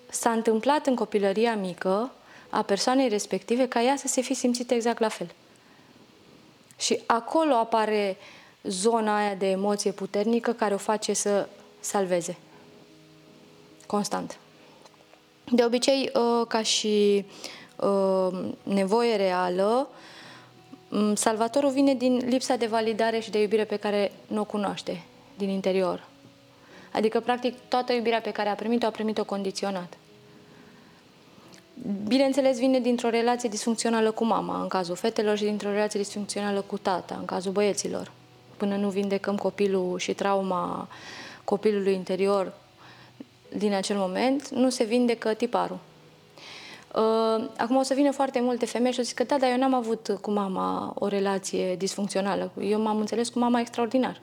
s-a 0.10 0.32
întâmplat 0.32 0.88
în 0.88 0.95
copilăria 0.95 1.56
mică 1.56 2.12
a 2.49 2.62
persoanei 2.62 3.10
respective 3.10 3.67
ca 3.67 3.82
ea 3.82 3.95
să 3.95 4.08
se 4.08 4.21
fi 4.21 4.34
simțit 4.34 4.71
exact 4.71 4.99
la 4.99 5.08
fel. 5.08 5.32
Și 6.78 6.99
acolo 7.06 7.54
apare 7.54 8.17
zona 8.63 9.17
aia 9.17 9.36
de 9.36 9.49
emoție 9.49 9.91
puternică 9.91 10.54
care 10.54 10.73
o 10.73 10.78
face 10.78 11.13
să 11.13 11.47
salveze. 11.80 12.38
Constant. 13.86 14.38
De 15.52 15.63
obicei, 15.63 16.10
ă, 16.15 16.45
ca 16.45 16.62
și 16.62 17.25
Uh, 17.25 17.59
nevoie 18.63 19.15
reală, 19.15 19.88
mm, 20.89 21.15
Salvatorul 21.15 21.70
vine 21.70 21.94
din 21.94 22.22
lipsa 22.26 22.56
de 22.56 22.65
validare 22.65 23.20
și 23.20 23.32
de 23.32 23.42
iubire 23.42 23.63
pe 23.63 23.76
care 23.76 24.12
nu 24.28 24.42
o 24.42 24.44
cunoaște 24.44 25.04
din 25.38 25.50
interior. 25.50 26.08
Adică, 26.92 27.20
practic, 27.20 27.56
toată 27.68 27.94
iubirea 27.94 28.22
pe 28.22 28.32
care 28.32 28.50
a 28.50 28.56
primit-o, 28.56 28.86
a 28.86 28.89
primit-o 28.89 29.24
condiționat. 29.24 29.98
Bineînțeles, 32.08 32.58
vine 32.58 32.80
dintr-o 32.80 33.10
relație 33.10 33.50
disfuncțională 33.50 34.12
cu 34.12 34.26
mama, 34.26 34.62
în 34.62 34.68
cazul 34.68 34.96
fetelor, 34.96 35.38
și 35.38 35.44
dintr-o 35.44 35.72
relație 35.72 36.00
disfuncțională 36.00 36.62
cu 36.62 36.78
tata, 36.78 37.15
în 37.20 37.26
cazul 37.26 37.52
băieților. 37.52 38.12
Până 38.58 38.76
nu 38.76 38.89
vindecăm 38.89 39.38
copilul 39.38 39.98
și 39.98 40.13
trauma 40.13 40.88
copilului 41.44 41.94
interior 41.94 42.54
din 43.58 43.74
acel 43.74 43.98
moment, 43.98 44.50
nu 44.50 44.70
se 44.70 44.84
vindecă 44.84 45.34
tiparul. 45.34 45.80
Uh, 46.95 47.49
acum 47.58 47.75
o 47.75 47.84
să 47.84 47.93
vină 47.93 48.12
foarte 48.12 48.39
multe 48.41 48.65
femei 48.65 48.91
și 48.91 48.99
o 48.99 49.04
zic 49.04 49.15
că 49.15 49.23
da, 49.23 49.38
dar 49.38 49.49
eu 49.49 49.58
n-am 49.58 49.73
avut 49.73 50.17
cu 50.21 50.32
mama 50.32 50.93
o 50.95 51.08
relație 51.08 51.75
disfuncțională. 51.75 52.52
Eu 52.62 52.82
m-am 52.82 52.97
înțeles 52.99 53.30
cu 53.30 53.39
mama 53.39 53.60
extraordinar. 53.60 54.21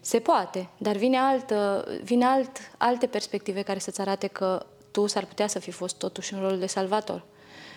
Se 0.00 0.18
poate, 0.18 0.68
dar 0.78 0.96
vine, 0.96 1.18
altă, 1.18 1.88
vine 2.02 2.24
alt, 2.24 2.50
alte 2.76 3.06
perspective 3.06 3.62
care 3.62 3.78
să-ți 3.78 4.00
arate 4.00 4.26
că 4.26 4.66
tu 4.90 5.06
s-ar 5.06 5.24
putea 5.24 5.46
să 5.46 5.58
fi 5.58 5.70
fost 5.70 5.98
totuși 5.98 6.34
în 6.34 6.40
rolul 6.40 6.58
de 6.58 6.66
salvator. 6.66 7.22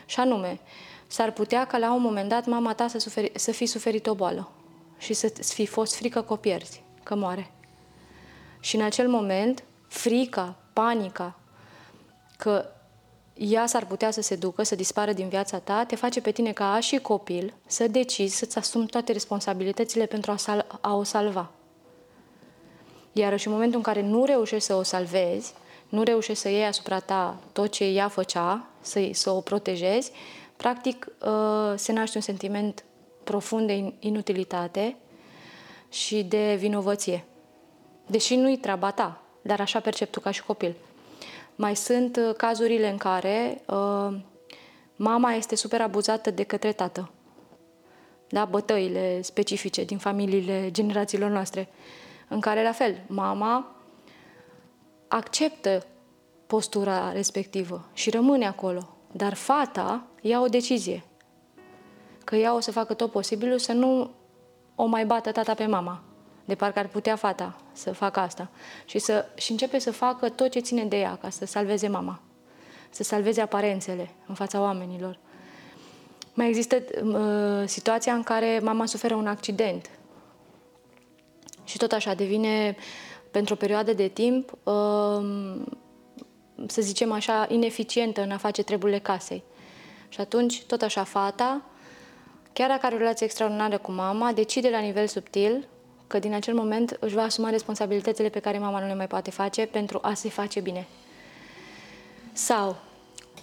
Și 0.06 0.20
anume, 0.20 0.60
s-ar 1.08 1.32
putea 1.32 1.66
ca 1.66 1.78
la 1.78 1.94
un 1.94 2.02
moment 2.02 2.30
dat 2.30 2.46
mama 2.46 2.74
ta 2.74 2.88
să, 2.88 3.00
suferi, 3.00 3.32
să 3.36 3.52
fi 3.52 3.66
suferit 3.66 4.08
o 4.08 4.16
boală 4.16 4.52
și 4.98 5.14
să 5.14 5.28
fi 5.28 5.66
fost 5.66 5.96
frică 5.96 6.22
că 6.22 6.34
o 6.34 6.36
pierzi, 6.36 6.84
că 7.04 7.16
moare. 7.16 7.52
Și 8.60 8.76
în 8.76 8.82
acel 8.82 9.08
moment, 9.08 9.64
frica, 9.88 10.56
panica, 10.74 11.40
că 12.38 12.66
ea 13.34 13.66
s-ar 13.66 13.86
putea 13.86 14.12
să 14.12 14.22
se 14.22 14.36
ducă, 14.36 14.64
să 14.64 14.76
dispară 14.76 15.14
din 15.14 15.28
viața 15.28 15.60
ta, 15.60 15.84
te 15.84 15.96
face 15.96 16.22
pe 16.22 16.32
tine 16.32 16.52
ca 16.52 16.80
și 16.80 16.98
copil 16.98 17.54
să 17.68 17.88
decizi 17.88 18.36
să-ți 18.36 18.58
asumi 18.58 18.88
toate 18.88 19.12
responsabilitățile 19.12 20.06
pentru 20.06 20.32
a, 20.32 20.36
sal- 20.36 20.80
a 20.82 20.96
o 20.96 21.04
salva. 21.04 21.52
Iar 23.12 23.40
și 23.40 23.48
în 23.48 23.54
momentul 23.54 23.78
în 23.78 23.84
care 23.84 24.02
nu 24.02 24.26
reușești 24.26 24.66
să 24.66 24.76
o 24.76 24.84
salvezi, 24.84 25.54
nu 25.90 26.04
reușești 26.04 26.42
să 26.42 26.50
iei 26.50 26.66
asupra 26.66 27.00
ta 27.00 27.40
tot 27.52 27.72
ce 27.72 27.84
ea 27.84 28.08
făcea, 28.08 28.68
să, 28.82 29.10
să 29.12 29.30
o 29.30 29.42
protejezi, 29.42 30.12
practic 30.58 31.08
uh, 31.26 31.74
se 31.76 31.92
naște 31.92 32.18
un 32.18 32.24
sentiment 32.24 32.84
profund 33.24 33.68
de 33.68 33.94
inutilitate 34.00 34.96
și 35.90 36.24
de 36.24 36.56
vinovăție. 36.60 37.26
Deși 38.06 38.36
nu-i 38.36 38.58
treaba 38.58 38.92
ta, 38.92 39.22
dar 39.42 39.60
așa 39.60 39.80
percep 39.80 40.12
tu 40.12 40.20
ca 40.20 40.32
și 40.32 40.44
copil. 40.44 40.76
Mai 41.64 41.76
sunt 41.76 42.16
uh, 42.18 42.36
cazurile 42.36 42.90
în 42.90 42.98
care 42.98 43.62
uh, 43.68 44.16
mama 44.96 45.34
este 45.34 45.56
super 45.56 45.82
abuzată 45.82 46.32
de 46.32 46.44
către 46.44 46.72
tată. 46.72 47.12
Da, 48.30 48.46
bătăile 48.46 49.22
specifice 49.22 49.84
din 49.84 49.98
familiile 49.98 50.72
generațiilor 50.72 51.30
noastre, 51.30 51.70
în 52.28 52.40
care, 52.40 52.64
la 52.64 52.72
fel, 52.72 52.96
mama 53.08 53.76
acceptă 55.08 55.86
postura 56.48 57.12
respectivă 57.12 57.90
și 57.94 58.10
rămâne 58.10 58.48
acolo, 58.48 58.96
dar 59.12 59.34
fata 59.34 60.06
ia 60.22 60.42
o 60.42 60.48
decizie. 60.48 61.04
Că 62.24 62.36
ea 62.36 62.56
o 62.56 62.60
să 62.60 62.72
facă 62.72 62.94
tot 62.94 63.12
posibilul 63.12 63.58
să 63.58 63.72
nu 63.72 64.12
o 64.76 64.86
mai 64.86 65.06
bată 65.06 65.32
tata 65.32 65.54
pe 65.54 65.66
mama. 65.66 66.04
De 66.46 66.56
parcă 66.56 66.80
ar 66.80 66.88
putea 66.88 67.16
fata 67.16 67.56
să 67.74 67.94
facă 67.94 68.20
asta 68.20 68.50
și, 68.86 69.00
să, 69.00 69.26
și 69.36 69.52
începe 69.52 69.80
să 69.80 69.92
facă 69.92 70.30
tot 70.30 70.52
ce 70.52 70.60
ține 70.60 70.84
de 70.84 71.00
ea 71.00 71.18
ca 71.22 71.30
să 71.30 71.46
salveze 71.46 71.88
mama, 71.88 72.20
să 72.90 73.04
salveze 73.04 73.42
aparențele 73.42 74.10
în 74.28 74.36
fața 74.36 74.62
oamenilor. 74.62 75.20
Mai 76.34 76.48
există 76.48 76.84
uh, 77.04 77.68
situația 77.68 78.14
în 78.14 78.24
care 78.24 78.60
mama 78.64 78.86
suferă 78.86 79.16
un 79.16 79.28
accident 79.28 79.90
și 81.64 81.78
tot 81.78 81.92
așa 81.92 82.14
devine 82.14 82.76
pentru 83.32 83.54
o 83.54 83.58
perioadă 83.58 83.94
de 83.94 84.08
timp, 84.08 84.52
uh, 84.64 85.62
să 86.68 86.82
zicem 86.82 87.12
așa, 87.12 87.46
ineficientă 87.50 88.22
în 88.22 88.32
a 88.32 88.38
face 88.38 88.64
treburile 88.64 89.00
casei. 89.00 89.44
Și 90.10 90.20
atunci, 90.20 90.64
tot 90.64 90.82
așa, 90.82 91.04
fata, 91.04 91.62
chiar 92.54 92.70
dacă 92.70 92.86
are 92.86 92.96
o 92.96 92.98
relație 92.98 93.26
extraordinară 93.26 93.78
cu 93.78 93.92
mama, 93.92 94.32
decide 94.32 94.70
la 94.70 94.80
nivel 94.80 95.08
subtil 95.08 95.68
că 96.08 96.20
din 96.20 96.34
acel 96.34 96.54
moment 96.54 96.98
își 97.00 97.16
va 97.16 97.22
asuma 97.22 97.50
responsabilitățile 97.50 98.30
pe 98.30 98.40
care 98.40 98.58
mama 98.58 98.80
nu 98.80 98.88
le 98.88 98.96
mai 98.96 99.08
poate 99.08 99.32
face 99.32 99.66
pentru 99.66 100.00
a 100.02 100.14
se 100.14 100.30
face 100.30 100.60
bine. 100.60 100.88
Sau 102.34 102.76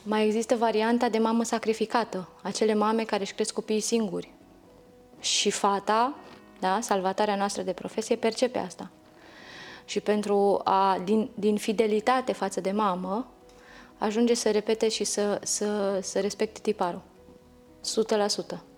mai 0.02 0.26
există 0.26 0.56
varianta 0.56 1.08
de 1.08 1.18
mamă 1.18 1.42
sacrificată, 1.42 2.28
acele 2.42 2.74
mame 2.74 3.04
care 3.04 3.22
își 3.22 3.34
cresc 3.34 3.52
copiii 3.52 3.80
singuri. 3.80 4.32
Și 5.20 5.50
fata, 5.50 6.14
da, 6.60 6.78
salvatarea 6.80 7.36
noastră 7.36 7.62
de 7.62 7.72
profesie, 7.72 8.16
percepe 8.16 8.58
asta. 8.58 8.90
Și 9.84 10.00
pentru 10.00 10.60
a, 10.64 11.00
din, 11.04 11.30
din 11.34 11.56
fidelitate 11.56 12.32
față 12.32 12.60
de 12.60 12.70
mamă, 12.70 13.32
ajunge 13.98 14.34
să 14.34 14.50
repete 14.50 14.88
și 14.88 15.04
să, 15.04 15.40
să, 15.42 15.98
să 16.02 16.20
respecte 16.20 16.60
tiparul. 16.60 17.02
100%. 18.56 18.69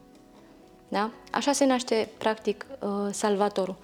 Da? 0.93 1.11
Așa 1.31 1.53
se 1.53 1.65
naște, 1.65 2.09
practic, 2.19 2.67
uh, 2.81 2.89
salvatorul. 3.11 3.77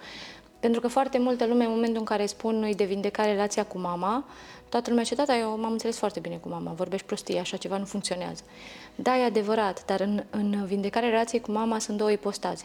Pentru 0.61 0.81
că 0.81 0.89
foarte 0.89 1.19
multă 1.19 1.47
lume, 1.47 1.65
în 1.65 1.71
momentul 1.71 1.99
în 1.99 2.05
care 2.05 2.27
spun 2.27 2.63
îi 2.63 2.75
de 2.75 2.85
vindecare 2.85 3.31
relația 3.31 3.65
cu 3.65 3.79
mama, 3.79 4.25
toată 4.69 4.89
lumea 4.89 5.05
zice, 5.05 5.15
da, 5.15 5.25
da, 5.25 5.39
eu 5.39 5.59
m-am 5.59 5.73
înțeles 5.73 5.99
foarte 5.99 6.21
bine 6.21 6.37
cu 6.37 6.49
mama, 6.49 6.73
vorbești 6.73 7.07
prostii, 7.07 7.39
așa 7.39 7.57
ceva 7.57 7.77
nu 7.79 7.85
funcționează. 7.85 8.43
Da, 8.95 9.17
e 9.17 9.25
adevărat, 9.25 9.85
dar 9.85 10.01
în, 10.01 10.25
în 10.31 10.65
vindecarea 10.65 11.09
relației 11.09 11.41
cu 11.41 11.51
mama 11.51 11.79
sunt 11.79 11.97
două 11.97 12.11
ipostaze. 12.11 12.65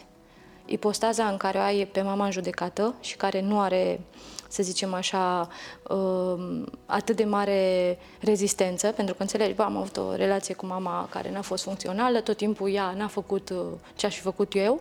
Ipostaza 0.66 1.28
în 1.28 1.36
care 1.36 1.58
o 1.58 1.60
ai 1.60 1.88
pe 1.92 2.02
mama 2.02 2.24
în 2.24 2.30
judecată 2.30 2.94
și 3.00 3.16
care 3.16 3.40
nu 3.40 3.60
are, 3.60 4.00
să 4.48 4.62
zicem 4.62 4.94
așa, 4.94 5.48
um, 5.88 6.66
atât 6.86 7.16
de 7.16 7.24
mare 7.24 7.98
rezistență, 8.20 8.92
pentru 8.92 9.14
că 9.14 9.22
înțelegi, 9.22 9.54
bă, 9.54 9.62
am 9.62 9.76
avut 9.76 9.96
o 9.96 10.14
relație 10.14 10.54
cu 10.54 10.66
mama 10.66 11.08
care 11.10 11.30
n-a 11.30 11.40
fost 11.40 11.62
funcțională, 11.62 12.20
tot 12.20 12.36
timpul 12.36 12.70
ea 12.70 12.94
n-a 12.96 13.06
făcut 13.06 13.50
uh, 13.50 13.58
ce 13.96 14.06
aș 14.06 14.14
fi 14.14 14.20
făcut 14.20 14.54
eu, 14.54 14.80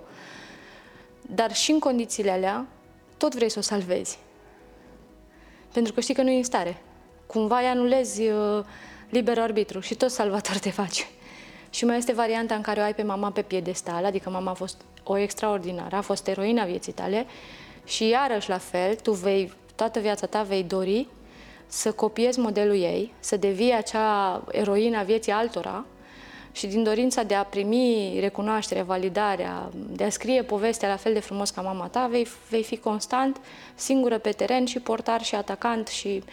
dar 1.21 1.53
și 1.53 1.71
în 1.71 1.79
condițiile 1.79 2.31
alea, 2.31 2.65
tot 3.17 3.35
vrei 3.35 3.49
să 3.49 3.59
o 3.59 3.61
salvezi. 3.61 4.19
Pentru 5.73 5.93
că 5.93 5.99
știi 5.99 6.13
că 6.13 6.21
nu 6.21 6.29
e 6.29 6.37
în 6.37 6.43
stare. 6.43 6.81
Cumva 7.25 7.59
îi 7.59 7.65
anulezi 7.65 8.21
uh, 8.21 8.63
liber 9.09 9.39
arbitru 9.39 9.79
și 9.79 9.95
tot 9.95 10.11
salvator 10.11 10.57
te 10.57 10.69
faci. 10.69 11.07
Și 11.73 11.85
mai 11.85 11.97
este 11.97 12.13
varianta 12.13 12.55
în 12.55 12.61
care 12.61 12.79
o 12.79 12.83
ai 12.83 12.93
pe 12.93 13.03
mama 13.03 13.31
pe 13.31 13.41
piedestal, 13.41 14.05
adică 14.05 14.29
mama 14.29 14.51
a 14.51 14.53
fost 14.53 14.81
o 15.03 15.17
extraordinară, 15.17 15.95
a 15.95 16.01
fost 16.01 16.27
eroina 16.27 16.65
vieții 16.65 16.91
tale 16.91 17.25
și 17.85 18.07
iarăși 18.07 18.49
la 18.49 18.57
fel, 18.57 18.95
tu 18.95 19.11
vei, 19.11 19.53
toată 19.75 19.99
viața 19.99 20.25
ta 20.25 20.41
vei 20.43 20.63
dori 20.63 21.07
să 21.67 21.91
copiezi 21.91 22.39
modelul 22.39 22.75
ei, 22.75 23.13
să 23.19 23.37
devii 23.37 23.73
acea 23.73 24.43
eroină 24.51 24.97
a 24.97 25.03
vieții 25.03 25.31
altora 25.31 25.85
și 26.51 26.67
din 26.67 26.83
dorința 26.83 27.23
de 27.23 27.33
a 27.33 27.43
primi 27.43 28.17
recunoașterea, 28.19 28.83
validarea, 28.83 29.69
de 29.89 30.03
a 30.03 30.09
scrie 30.09 30.43
povestea 30.43 30.89
la 30.89 30.95
fel 30.95 31.13
de 31.13 31.19
frumos 31.19 31.49
ca 31.49 31.61
mama 31.61 31.87
ta, 31.87 32.07
vei, 32.07 32.27
vei 32.49 32.63
fi 32.63 32.77
constant 32.77 33.37
singură 33.75 34.17
pe 34.17 34.29
teren 34.29 34.65
și 34.65 34.79
portar 34.79 35.21
și 35.23 35.35
atacant 35.35 35.87
și 35.87 36.23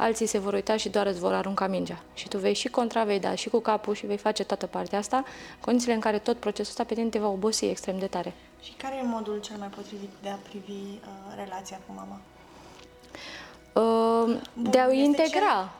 alții 0.00 0.26
se 0.26 0.38
vor 0.38 0.52
uita 0.52 0.76
și 0.76 0.88
doar 0.88 1.06
îți 1.06 1.18
vor 1.18 1.32
arunca 1.32 1.66
mingea. 1.66 2.02
Și 2.14 2.28
tu 2.28 2.38
vei 2.38 2.54
și 2.54 2.68
contra, 2.68 3.04
vei 3.04 3.18
da 3.20 3.34
și 3.34 3.48
cu 3.48 3.58
capul 3.60 3.94
și 3.94 4.06
vei 4.06 4.16
face 4.16 4.44
toată 4.44 4.66
partea 4.66 4.98
asta, 4.98 5.24
condițiile 5.60 5.94
în 5.94 6.00
care 6.00 6.18
tot 6.18 6.36
procesul 6.36 6.70
ăsta 6.70 6.84
pe 6.84 6.94
tine 6.94 7.08
te 7.08 7.18
va 7.18 7.28
obosi 7.28 7.64
extrem 7.64 7.98
de 7.98 8.06
tare. 8.06 8.32
Și 8.62 8.72
care 8.72 8.94
e 8.96 9.02
modul 9.02 9.40
cel 9.40 9.56
mai 9.58 9.68
potrivit 9.68 10.10
de 10.22 10.28
a 10.28 10.34
privi 10.48 10.72
uh, 10.72 10.98
relația 11.36 11.80
cu 11.86 11.92
mama? 11.96 12.20
Uh, 13.72 14.40
Bun, 14.54 14.70
de 14.70 14.78
a 14.78 14.86
o 14.86 14.90
este 14.92 15.04
integra 15.04 15.38
cel- 15.58 15.70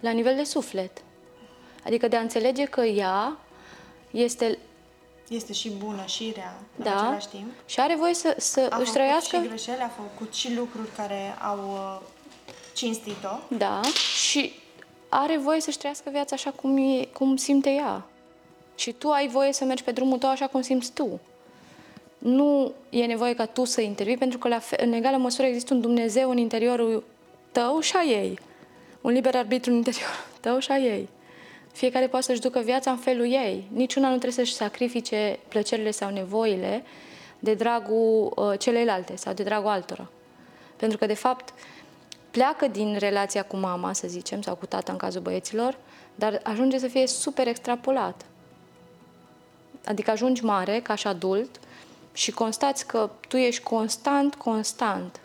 la 0.00 0.10
nivel 0.10 0.36
de 0.36 0.44
suflet. 0.44 1.02
Adică 1.86 2.08
de 2.08 2.16
a 2.16 2.20
înțelege 2.20 2.64
că 2.64 2.80
ea 2.80 3.36
este 4.10 4.58
Este 5.28 5.52
și 5.52 5.70
bună 5.70 6.04
și 6.06 6.32
rea 6.36 6.54
în 6.76 6.84
da, 6.84 6.90
același 7.00 7.28
timp. 7.28 7.50
și 7.66 7.80
are 7.80 7.96
voie 7.96 8.14
să, 8.14 8.34
să 8.38 8.60
A 8.60 8.62
își 8.64 8.70
făcut 8.70 8.92
trăiască 8.92 9.36
și 9.36 9.46
greșeli, 9.48 9.80
a 9.82 9.88
făcut 9.88 10.34
și 10.34 10.54
lucruri 10.54 10.88
care 10.96 11.36
au 11.42 11.58
uh, 12.82 12.92
cinstit-o. 12.92 13.56
Da, 13.56 13.80
și 14.28 14.52
are 15.08 15.36
voie 15.36 15.60
să-și 15.60 15.78
trăiască 15.78 16.10
viața 16.12 16.34
așa 16.34 16.50
cum, 16.50 16.76
e, 16.76 17.04
cum 17.12 17.36
simte 17.36 17.70
ea. 17.70 18.06
Și 18.74 18.92
tu 18.92 19.08
ai 19.08 19.28
voie 19.28 19.52
să 19.52 19.64
mergi 19.64 19.84
pe 19.84 19.90
drumul 19.90 20.18
tău 20.18 20.30
așa 20.30 20.46
cum 20.46 20.60
simți 20.60 20.92
tu. 20.92 21.20
Nu 22.18 22.72
e 22.90 23.04
nevoie 23.04 23.34
ca 23.34 23.44
tu 23.44 23.64
să 23.64 23.80
intervii, 23.80 24.16
pentru 24.16 24.38
că 24.38 24.48
la 24.48 24.58
fe- 24.58 24.84
în 24.84 24.92
egală 24.92 25.16
măsură 25.16 25.46
există 25.46 25.74
un 25.74 25.80
Dumnezeu 25.80 26.30
în 26.30 26.36
interiorul 26.36 27.04
tău 27.52 27.80
și 27.80 27.96
a 27.96 28.02
ei. 28.02 28.38
Un 29.00 29.12
liber 29.12 29.34
arbitru 29.34 29.70
în 29.70 29.76
interiorul 29.76 30.24
tău 30.40 30.58
și 30.58 30.70
a 30.70 30.78
ei. 30.78 31.08
Fiecare 31.72 32.08
poate 32.08 32.24
să-și 32.24 32.40
ducă 32.40 32.60
viața 32.60 32.90
în 32.90 32.96
felul 32.96 33.32
ei. 33.32 33.64
Niciuna 33.72 34.08
nu 34.08 34.18
trebuie 34.18 34.44
să-și 34.44 34.54
sacrifice 34.54 35.38
plăcerile 35.48 35.90
sau 35.90 36.10
nevoile 36.10 36.82
de 37.38 37.54
dragul 37.54 38.32
uh, 38.36 38.58
celeilalte 38.58 39.16
sau 39.16 39.32
de 39.32 39.42
dragul 39.42 39.68
altora. 39.68 40.10
Pentru 40.76 40.98
că, 40.98 41.06
de 41.06 41.14
fapt, 41.14 41.54
pleacă 42.30 42.66
din 42.66 42.96
relația 42.98 43.42
cu 43.42 43.56
mama, 43.56 43.92
să 43.92 44.08
zicem, 44.08 44.42
sau 44.42 44.54
cu 44.54 44.66
tata 44.66 44.92
în 44.92 44.98
cazul 44.98 45.20
băieților, 45.20 45.76
dar 46.14 46.40
ajunge 46.42 46.78
să 46.78 46.88
fie 46.88 47.06
super 47.06 47.46
extrapolat. 47.46 48.24
Adică 49.84 50.10
ajungi 50.10 50.44
mare, 50.44 50.80
ca 50.80 50.94
și 50.94 51.06
adult, 51.06 51.60
și 52.12 52.30
constați 52.30 52.86
că 52.86 53.10
tu 53.28 53.36
ești 53.36 53.62
constant, 53.62 54.34
constant 54.34 55.20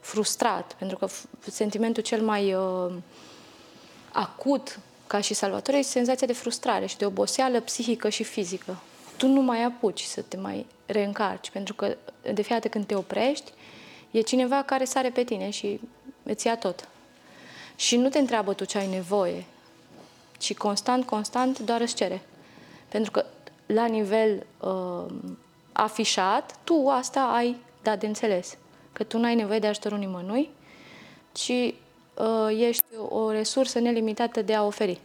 frustrat, 0.00 0.74
pentru 0.78 0.96
că 0.96 1.08
f- 1.08 1.50
sentimentul 1.50 2.02
cel 2.02 2.22
mai 2.22 2.54
uh, 2.54 2.92
acut 4.12 4.78
ca 5.06 5.20
și 5.20 5.34
salvator 5.34 5.74
este 5.74 5.92
senzația 5.92 6.26
de 6.26 6.32
frustrare 6.32 6.86
și 6.86 6.96
de 6.96 7.06
oboseală 7.06 7.60
psihică 7.60 8.08
și 8.08 8.24
fizică. 8.24 8.76
Tu 9.16 9.26
nu 9.26 9.40
mai 9.40 9.64
apuci 9.64 10.02
să 10.02 10.22
te 10.22 10.36
mai 10.36 10.66
reîncarci, 10.86 11.50
pentru 11.50 11.74
că 11.74 11.86
de 12.22 12.32
fiecare 12.32 12.60
dată 12.60 12.68
când 12.68 12.86
te 12.86 12.94
oprești, 12.94 13.52
e 14.10 14.20
cineva 14.20 14.62
care 14.62 14.84
sare 14.84 15.10
pe 15.10 15.24
tine 15.24 15.50
și 15.50 15.80
îți 16.32 16.46
ia 16.46 16.56
tot. 16.56 16.88
Și 17.76 17.96
nu 17.96 18.08
te 18.08 18.18
întreabă 18.18 18.54
tu 18.54 18.64
ce 18.64 18.78
ai 18.78 18.86
nevoie, 18.88 19.44
ci 20.38 20.54
constant, 20.54 21.04
constant 21.04 21.58
doar 21.58 21.80
îți 21.80 21.94
cere. 21.94 22.22
Pentru 22.88 23.10
că 23.10 23.24
la 23.66 23.86
nivel 23.86 24.46
uh, 24.60 25.04
afișat, 25.72 26.56
tu 26.64 26.88
asta 26.88 27.20
ai 27.20 27.56
dat 27.82 27.98
de 27.98 28.06
înțeles. 28.06 28.56
Că 28.92 29.04
tu 29.04 29.18
nu 29.18 29.24
ai 29.24 29.34
nevoie 29.34 29.58
de 29.58 29.66
ajutorul 29.66 29.98
nimănui, 29.98 30.50
ci 31.32 31.48
uh, 31.48 32.58
ești 32.58 32.84
o 33.08 33.30
resursă 33.30 33.78
nelimitată 33.78 34.42
de 34.42 34.54
a 34.54 34.64
oferi. 34.64 35.00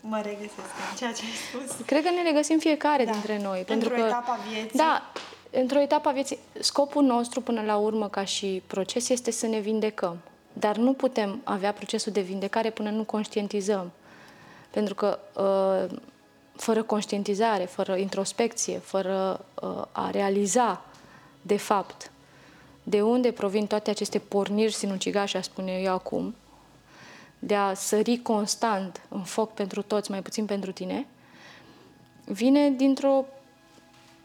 Mă 0.00 0.20
regăsesc 0.22 0.74
în 0.90 0.96
ceea 0.96 1.12
ce 1.12 1.22
ai 1.22 1.62
spus. 1.66 1.86
Cred 1.86 2.02
că 2.02 2.10
ne 2.10 2.22
regăsim 2.22 2.58
fiecare 2.58 3.04
Da. 3.04 3.10
dintre 3.10 3.38
noi. 3.42 3.64
Într-o 3.68 3.88
că, 3.88 4.00
etapă 4.00 4.30
a 4.30 4.38
vieții. 4.52 4.78
Da, 4.78 5.12
într-o 5.54 5.80
etapă 5.80 6.08
a 6.08 6.12
vieții. 6.12 6.38
Scopul 6.60 7.02
nostru 7.02 7.40
până 7.40 7.62
la 7.62 7.76
urmă 7.76 8.08
ca 8.08 8.24
și 8.24 8.62
proces 8.66 9.08
este 9.08 9.30
să 9.30 9.46
ne 9.46 9.58
vindecăm. 9.58 10.18
Dar 10.52 10.76
nu 10.76 10.92
putem 10.92 11.40
avea 11.44 11.72
procesul 11.72 12.12
de 12.12 12.20
vindecare 12.20 12.70
până 12.70 12.90
nu 12.90 13.04
conștientizăm. 13.04 13.90
Pentru 14.70 14.94
că 14.94 15.18
uh, 15.36 15.98
fără 16.56 16.82
conștientizare, 16.82 17.64
fără 17.64 17.96
introspecție, 17.96 18.78
fără 18.78 19.44
uh, 19.62 19.82
a 19.92 20.10
realiza 20.10 20.84
de 21.42 21.56
fapt 21.56 22.10
de 22.82 23.02
unde 23.02 23.32
provin 23.32 23.66
toate 23.66 23.90
aceste 23.90 24.18
porniri 24.18 24.72
sinucigașe, 24.72 25.36
aș 25.36 25.44
spune 25.44 25.72
eu 25.72 25.92
acum, 25.92 26.34
de 27.38 27.54
a 27.54 27.74
sări 27.74 28.18
constant 28.22 29.00
în 29.08 29.22
foc 29.22 29.54
pentru 29.54 29.82
toți, 29.82 30.10
mai 30.10 30.22
puțin 30.22 30.44
pentru 30.44 30.72
tine, 30.72 31.06
vine 32.24 32.70
dintr-o, 32.70 33.24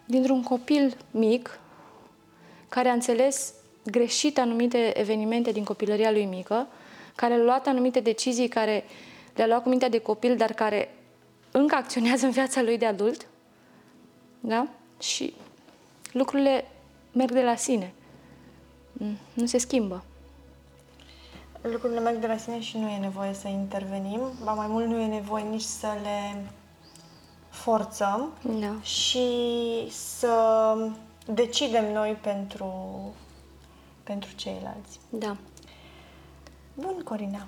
dintr-un 0.09 0.43
copil 0.43 0.97
mic 1.11 1.59
care 2.69 2.89
a 2.89 2.93
înțeles 2.93 3.53
greșit 3.85 4.39
anumite 4.39 4.99
evenimente 4.99 5.51
din 5.51 5.63
copilăria 5.63 6.11
lui 6.11 6.25
mică, 6.25 6.67
care 7.15 7.33
a 7.33 7.37
luat 7.37 7.67
anumite 7.67 7.99
decizii 7.99 8.47
care 8.47 8.83
le-a 9.35 9.47
luat 9.47 9.63
cu 9.63 9.69
mintea 9.69 9.89
de 9.89 9.99
copil, 9.99 10.37
dar 10.37 10.53
care 10.53 10.95
încă 11.51 11.75
acționează 11.75 12.25
în 12.25 12.31
viața 12.31 12.61
lui 12.61 12.77
de 12.77 12.85
adult. 12.85 13.27
Da? 14.39 14.67
Și 14.99 15.33
lucrurile 16.11 16.65
merg 17.11 17.31
de 17.31 17.41
la 17.41 17.55
sine. 17.55 17.93
Mm, 18.93 19.17
Nu 19.33 19.45
se 19.45 19.57
schimbă. 19.57 20.03
Lucrurile 21.61 21.99
merg 21.99 22.17
de 22.17 22.27
la 22.27 22.37
sine 22.37 22.61
și 22.61 22.77
nu 22.77 22.89
e 22.89 22.97
nevoie 22.97 23.33
să 23.33 23.47
intervenim, 23.47 24.21
ba 24.43 24.53
mai 24.53 24.67
mult 24.67 24.85
nu 24.85 24.99
e 24.99 25.05
nevoie 25.05 25.43
nici 25.43 25.61
să 25.61 25.87
le 26.01 26.45
forțăm 27.61 28.33
Da. 28.41 28.81
și 28.81 29.27
să 29.91 30.75
decidem 31.25 31.91
noi 31.91 32.17
pentru, 32.21 32.73
pentru 34.03 34.29
ceilalți. 34.35 34.99
Da. 35.09 35.35
Bun, 36.73 37.01
Corina. 37.03 37.47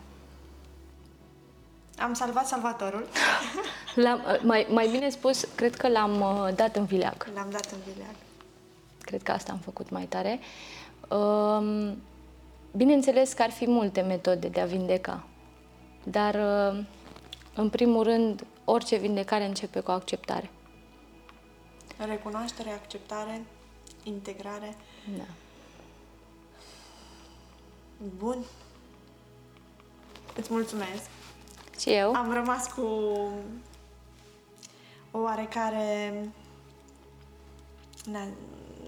Am 1.98 2.14
salvat 2.14 2.48
salvatorul. 2.48 3.08
L-am, 4.04 4.22
mai, 4.44 4.68
mai 4.70 4.88
bine 4.92 5.10
spus, 5.10 5.48
cred 5.56 5.76
că 5.76 5.88
l-am 5.88 6.22
uh, 6.22 6.56
dat 6.56 6.76
în 6.76 6.86
vileag. 6.86 7.28
L-am 7.36 7.48
dat 7.52 7.72
în 7.72 7.78
vileag. 7.94 8.16
Cred 9.02 9.24
că 9.24 9.32
asta 9.32 9.52
am 9.52 9.58
făcut 9.58 9.90
mai 9.90 10.04
tare. 10.06 10.40
Um, 11.10 11.98
Bineînțeles 12.76 13.34
că 13.34 13.42
ar 13.42 13.50
fi 13.50 13.70
multe 13.70 14.02
metode 14.02 14.48
de 14.48 14.62
a 14.62 14.66
vindeca, 14.66 15.24
dar 16.04 16.36
uh, 16.36 16.84
în 17.56 17.70
primul 17.70 18.04
rând 18.04 18.46
orice 18.72 18.98
vindecare 18.98 19.46
începe 19.46 19.80
cu 19.80 19.92
acceptare. 19.92 20.50
Recunoaștere, 21.98 22.70
acceptare, 22.70 23.46
integrare. 24.04 24.76
Da. 25.18 25.24
Bun. 28.18 28.38
Îți 30.36 30.52
mulțumesc. 30.52 31.10
Și 31.80 31.90
eu? 31.90 32.14
Am 32.14 32.34
rămas 32.34 32.68
cu 32.68 32.82
o 35.12 35.20
oarecare, 35.20 36.14
n-a, 38.06 38.28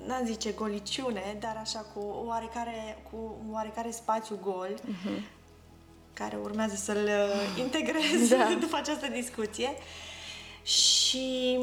n-am 0.05 0.25
zice 0.25 0.51
goliciune, 0.51 1.37
dar 1.39 1.57
așa 1.61 1.79
cu 1.79 1.99
o 1.99 2.25
oarecare, 2.25 2.97
cu 3.11 3.35
un 3.47 3.53
oarecare 3.53 3.91
spațiu 3.91 4.39
gol, 4.41 4.79
care 6.13 6.37
urmează 6.43 6.75
să-l 6.75 7.03
uh, 7.03 7.59
integrez 7.59 8.29
Da. 8.29 8.55
după 8.65 8.75
această 8.75 9.07
discuție. 9.07 9.69
Și 10.63 11.57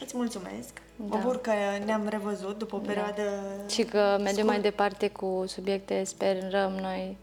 Îți 0.00 0.16
mulțumesc. 0.16 0.72
Da. 0.96 1.04
Mă 1.16 1.16
bucur 1.22 1.40
că 1.40 1.50
ne-am 1.84 2.08
revăzut 2.08 2.58
după 2.58 2.76
o 2.76 2.78
perioadă 2.78 3.22
Și 3.68 3.82
că 3.82 4.16
mergem 4.22 4.46
mai 4.46 4.56
scurt- 4.56 4.70
departe 4.70 5.08
cu 5.08 5.44
subiecte, 5.46 6.04
sperăm 6.04 6.72
noi, 6.72 7.16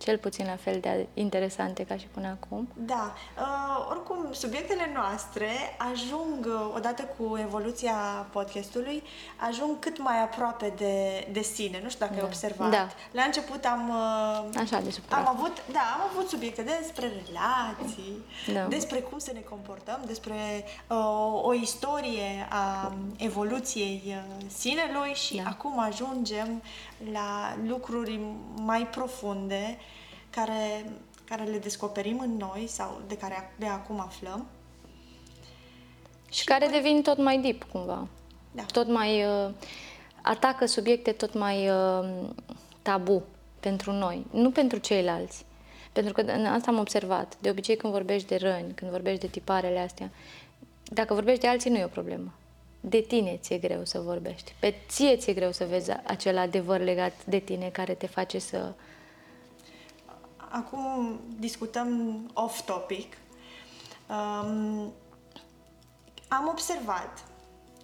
cel 0.00 0.18
puțin 0.18 0.46
la 0.46 0.56
fel 0.56 0.80
de 0.80 1.06
interesante 1.14 1.84
ca 1.84 1.96
și 1.96 2.06
până 2.06 2.28
acum. 2.42 2.68
Da, 2.76 3.14
uh, 3.38 3.86
oricum, 3.90 4.32
subiectele 4.32 4.90
noastre 4.94 5.48
ajung, 5.92 6.46
uh, 6.46 6.72
odată 6.76 7.02
cu 7.02 7.36
evoluția 7.38 7.94
podcastului, 8.32 9.02
ajung 9.48 9.78
cât 9.78 9.98
mai 9.98 10.22
aproape 10.22 10.72
de, 10.76 11.26
de 11.32 11.40
sine. 11.42 11.80
Nu 11.82 11.88
știu 11.88 12.06
dacă 12.06 12.18
ai 12.20 12.26
observat. 12.26 12.70
Da. 12.70 12.88
La 13.10 13.22
început 13.22 13.64
am... 13.64 13.88
Uh, 13.88 14.58
Așa, 14.60 14.80
de 14.80 14.90
sub 14.90 15.02
am 15.10 15.22
praf. 15.22 15.34
avut, 15.36 15.62
da, 15.72 15.80
am 15.94 16.00
avut 16.12 16.28
subiecte 16.28 16.62
despre 16.62 17.06
relații, 17.06 18.24
Da. 18.54 18.60
despre 18.68 18.98
cum 18.98 19.18
să 19.18 19.30
ne 19.34 19.40
comportăm, 19.40 20.00
despre 20.06 20.64
uh, 20.88 21.42
o 21.42 21.52
istorie 21.54 22.46
a 22.48 22.92
evoluției 23.16 24.02
uh, 24.06 24.44
sinelui 24.58 25.12
și 25.14 25.36
Da. 25.36 25.48
acum 25.48 25.78
ajungem 25.78 26.62
la 27.12 27.56
lucruri 27.66 28.20
mai 28.54 28.86
profunde 28.86 29.78
care, 30.30 30.92
care 31.24 31.42
le 31.42 31.58
descoperim 31.58 32.18
în 32.18 32.36
noi 32.36 32.66
sau 32.66 33.00
de 33.06 33.16
care 33.16 33.54
de 33.58 33.66
acum 33.66 34.00
aflăm. 34.00 34.46
Și 36.30 36.44
care 36.44 36.66
devin 36.66 37.02
tot 37.02 37.18
mai 37.18 37.38
deep, 37.38 37.62
cumva. 37.72 38.08
Da. 38.52 38.62
Tot 38.62 38.88
mai 38.88 39.24
uh, 39.24 39.50
atacă 40.22 40.66
subiecte 40.66 41.12
tot 41.12 41.34
mai 41.34 41.68
uh, 41.68 42.08
tabu 42.82 43.22
pentru 43.60 43.92
noi, 43.92 44.26
nu 44.30 44.50
pentru 44.50 44.78
ceilalți. 44.78 45.44
Pentru 45.92 46.12
că 46.12 46.20
în 46.20 46.46
asta 46.46 46.70
am 46.70 46.78
observat. 46.78 47.36
De 47.40 47.50
obicei 47.50 47.76
când 47.76 47.92
vorbești 47.92 48.28
de 48.28 48.36
răni, 48.36 48.72
când 48.74 48.90
vorbești 48.90 49.20
de 49.20 49.26
tiparele 49.26 49.78
astea, 49.78 50.10
dacă 50.82 51.14
vorbești 51.14 51.40
de 51.40 51.48
alții 51.48 51.70
nu 51.70 51.76
e 51.76 51.84
o 51.84 51.88
problemă. 51.88 52.32
De 52.80 53.00
tine 53.00 53.36
ți-e 53.36 53.58
greu 53.58 53.84
să 53.84 53.98
vorbești. 54.00 54.54
Pe 54.60 54.74
ție 54.88 55.16
ți-e 55.16 55.32
greu 55.32 55.52
să 55.52 55.64
vezi 55.64 55.90
acel 55.90 56.38
adevăr 56.38 56.80
legat 56.80 57.24
de 57.24 57.38
tine 57.38 57.68
care 57.68 57.94
te 57.94 58.06
face 58.06 58.38
să... 58.38 58.72
Acum 60.36 61.20
discutăm 61.38 62.20
off-topic. 62.34 63.16
Um, 64.08 64.92
am 66.28 66.48
observat 66.48 67.24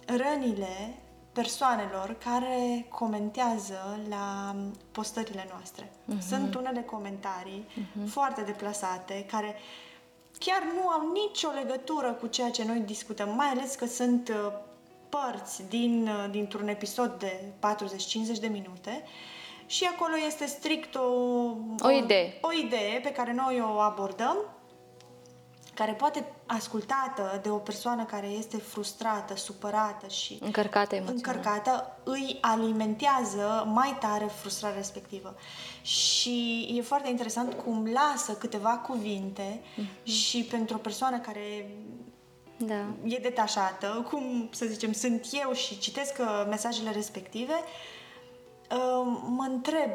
rănile 0.05 0.97
persoanelor 1.31 2.15
care 2.23 2.85
comentează 2.89 3.99
la 4.09 4.55
postările 4.91 5.47
noastre. 5.49 5.91
Sunt 6.27 6.55
unele 6.55 6.81
comentarii 6.81 7.67
foarte 8.07 8.41
deplasate 8.41 9.25
care 9.31 9.55
chiar 10.39 10.61
nu 10.75 10.87
au 10.87 11.11
nicio 11.11 11.49
legătură 11.49 12.13
cu 12.13 12.27
ceea 12.27 12.49
ce 12.49 12.65
noi 12.65 12.79
discutăm, 12.79 13.35
mai 13.35 13.47
ales 13.47 13.75
că 13.75 13.85
sunt 13.85 14.29
uh, 14.29 14.53
părți 15.09 15.69
din, 15.69 16.07
uh, 16.07 16.31
dintr-un 16.31 16.67
episod 16.67 17.19
de 17.19 17.43
40-50 17.59 18.39
de 18.39 18.47
minute 18.47 19.03
și 19.65 19.83
acolo 19.85 20.13
este 20.27 20.45
strict 20.45 20.95
o, 20.95 21.01
O 21.79 21.91
idee. 22.03 22.37
o 22.41 22.49
idee 22.65 22.99
pe 23.03 23.11
care 23.11 23.33
noi 23.33 23.61
o 23.61 23.79
abordăm 23.79 24.37
care 25.73 25.91
poate 25.91 26.31
ascultată 26.45 27.39
de 27.43 27.49
o 27.49 27.57
persoană 27.57 28.03
care 28.03 28.27
este 28.27 28.57
frustrată, 28.57 29.35
supărată 29.35 30.07
și 30.07 30.37
Încărcată 30.41 30.95
emoțional. 30.95 31.15
încărcată, 31.35 31.97
îi 32.03 32.37
alimentează 32.41 33.67
mai 33.73 33.97
tare 33.99 34.25
frustrarea 34.25 34.77
respectivă. 34.77 35.35
Și 35.81 36.67
e 36.77 36.81
foarte 36.81 37.09
interesant 37.09 37.53
cum 37.53 37.91
lasă 37.93 38.33
câteva 38.33 38.69
cuvinte 38.69 39.61
și 40.03 40.43
pentru 40.43 40.75
o 40.75 40.79
persoană 40.79 41.19
care 41.19 41.69
Da. 42.57 42.85
e 43.03 43.17
detașată, 43.17 44.05
cum 44.09 44.49
să 44.51 44.65
zicem, 44.65 44.91
sunt 44.93 45.27
eu 45.45 45.53
și 45.53 45.79
citesc 45.79 46.17
uh, 46.19 46.45
mesajele 46.49 46.91
respective, 46.91 47.53
uh, 47.53 49.19
mă 49.27 49.47
întreb 49.49 49.91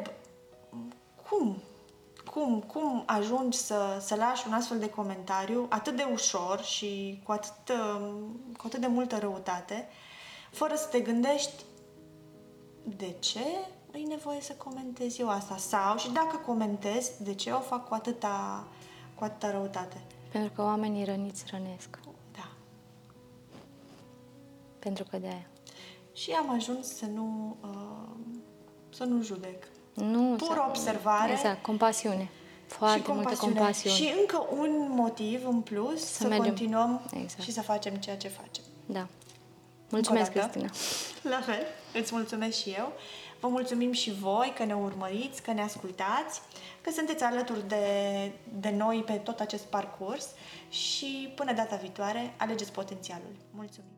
cum, 1.29 1.61
cum, 2.31 2.61
cum 2.61 3.03
ajungi 3.05 3.57
să, 3.57 3.97
să 4.01 4.15
lași 4.15 4.43
un 4.47 4.53
astfel 4.53 4.79
de 4.79 4.89
comentariu 4.89 5.65
atât 5.69 5.95
de 5.95 6.07
ușor 6.11 6.61
și 6.61 7.21
cu 7.23 7.31
atât, 7.31 7.69
uh, 7.69 8.11
cu 8.57 8.63
atât 8.65 8.79
de 8.79 8.87
multă 8.87 9.17
răutate, 9.17 9.87
fără 10.51 10.75
să 10.75 10.87
te 10.87 10.99
gândești 10.99 11.63
de 12.83 13.15
ce 13.19 13.45
e 13.91 13.97
nevoie 14.07 14.41
să 14.41 14.53
comentez 14.53 15.19
eu 15.19 15.29
asta? 15.29 15.57
Sau, 15.57 15.97
și 15.97 16.11
dacă 16.11 16.37
comentez, 16.45 17.11
de 17.19 17.33
ce 17.33 17.51
o 17.51 17.59
fac 17.59 17.87
cu 17.87 17.93
atâta, 17.93 18.67
cu 19.15 19.23
atâta 19.23 19.51
răutate? 19.51 20.01
Pentru 20.31 20.51
că 20.55 20.61
oamenii 20.61 21.05
răniți 21.05 21.43
rănesc. 21.51 21.99
Da. 24.83 24.89
Pentru 24.89 25.03
că 25.03 25.17
de 25.17 25.27
aia. 25.27 25.47
Și 26.13 26.31
am 26.31 26.49
ajuns 26.49 26.95
să 26.95 27.05
nu, 27.05 27.55
uh, 27.61 28.15
să 28.89 29.03
nu 29.03 29.21
judec. 29.23 29.63
Nu, 29.93 30.35
Pură 30.35 30.53
să- 30.53 30.65
observare 30.67 31.31
Exact, 31.31 31.61
compasiune. 31.61 32.29
Foarte 32.67 32.99
și 33.01 33.11
multă 33.11 33.23
compasiune. 33.23 33.53
compasiune. 33.55 33.95
Și 33.95 34.13
încă 34.19 34.47
un 34.51 34.87
motiv 34.95 35.47
în 35.47 35.61
plus 35.61 36.05
să, 36.05 36.13
să 36.21 36.27
mergem. 36.27 36.45
continuăm 36.47 37.01
Exact. 37.13 37.41
și 37.41 37.51
să 37.51 37.61
facem 37.61 37.93
ceea 37.95 38.17
ce 38.17 38.27
facem. 38.27 38.63
Da. 38.85 39.07
Mulțumesc, 39.89 40.35
Încă 40.35 40.39
o 40.39 40.41
dată. 40.41 40.57
Cristina. 40.67 41.31
La 41.35 41.41
fel, 41.41 41.61
îți 42.01 42.13
mulțumesc 42.13 42.57
și 42.57 42.69
eu. 42.69 42.91
Vă 43.39 43.47
mulțumim 43.47 43.91
și 43.91 44.13
voi 44.13 44.53
că 44.55 44.63
ne 44.63 44.73
urmăriți, 44.75 45.41
că 45.41 45.51
ne 45.51 45.61
ascultați, 45.61 46.41
că 46.81 46.91
sunteți 46.91 47.23
alături 47.23 47.67
de, 47.67 47.85
de 48.59 48.69
noi 48.69 49.03
pe 49.05 49.13
tot 49.13 49.39
acest 49.39 49.63
parcurs 49.63 50.27
și 50.69 51.31
până 51.35 51.53
data 51.53 51.75
viitoare, 51.75 52.33
alegeți 52.37 52.71
potențialul. 52.71 53.35
Mulțumim! 53.51 53.89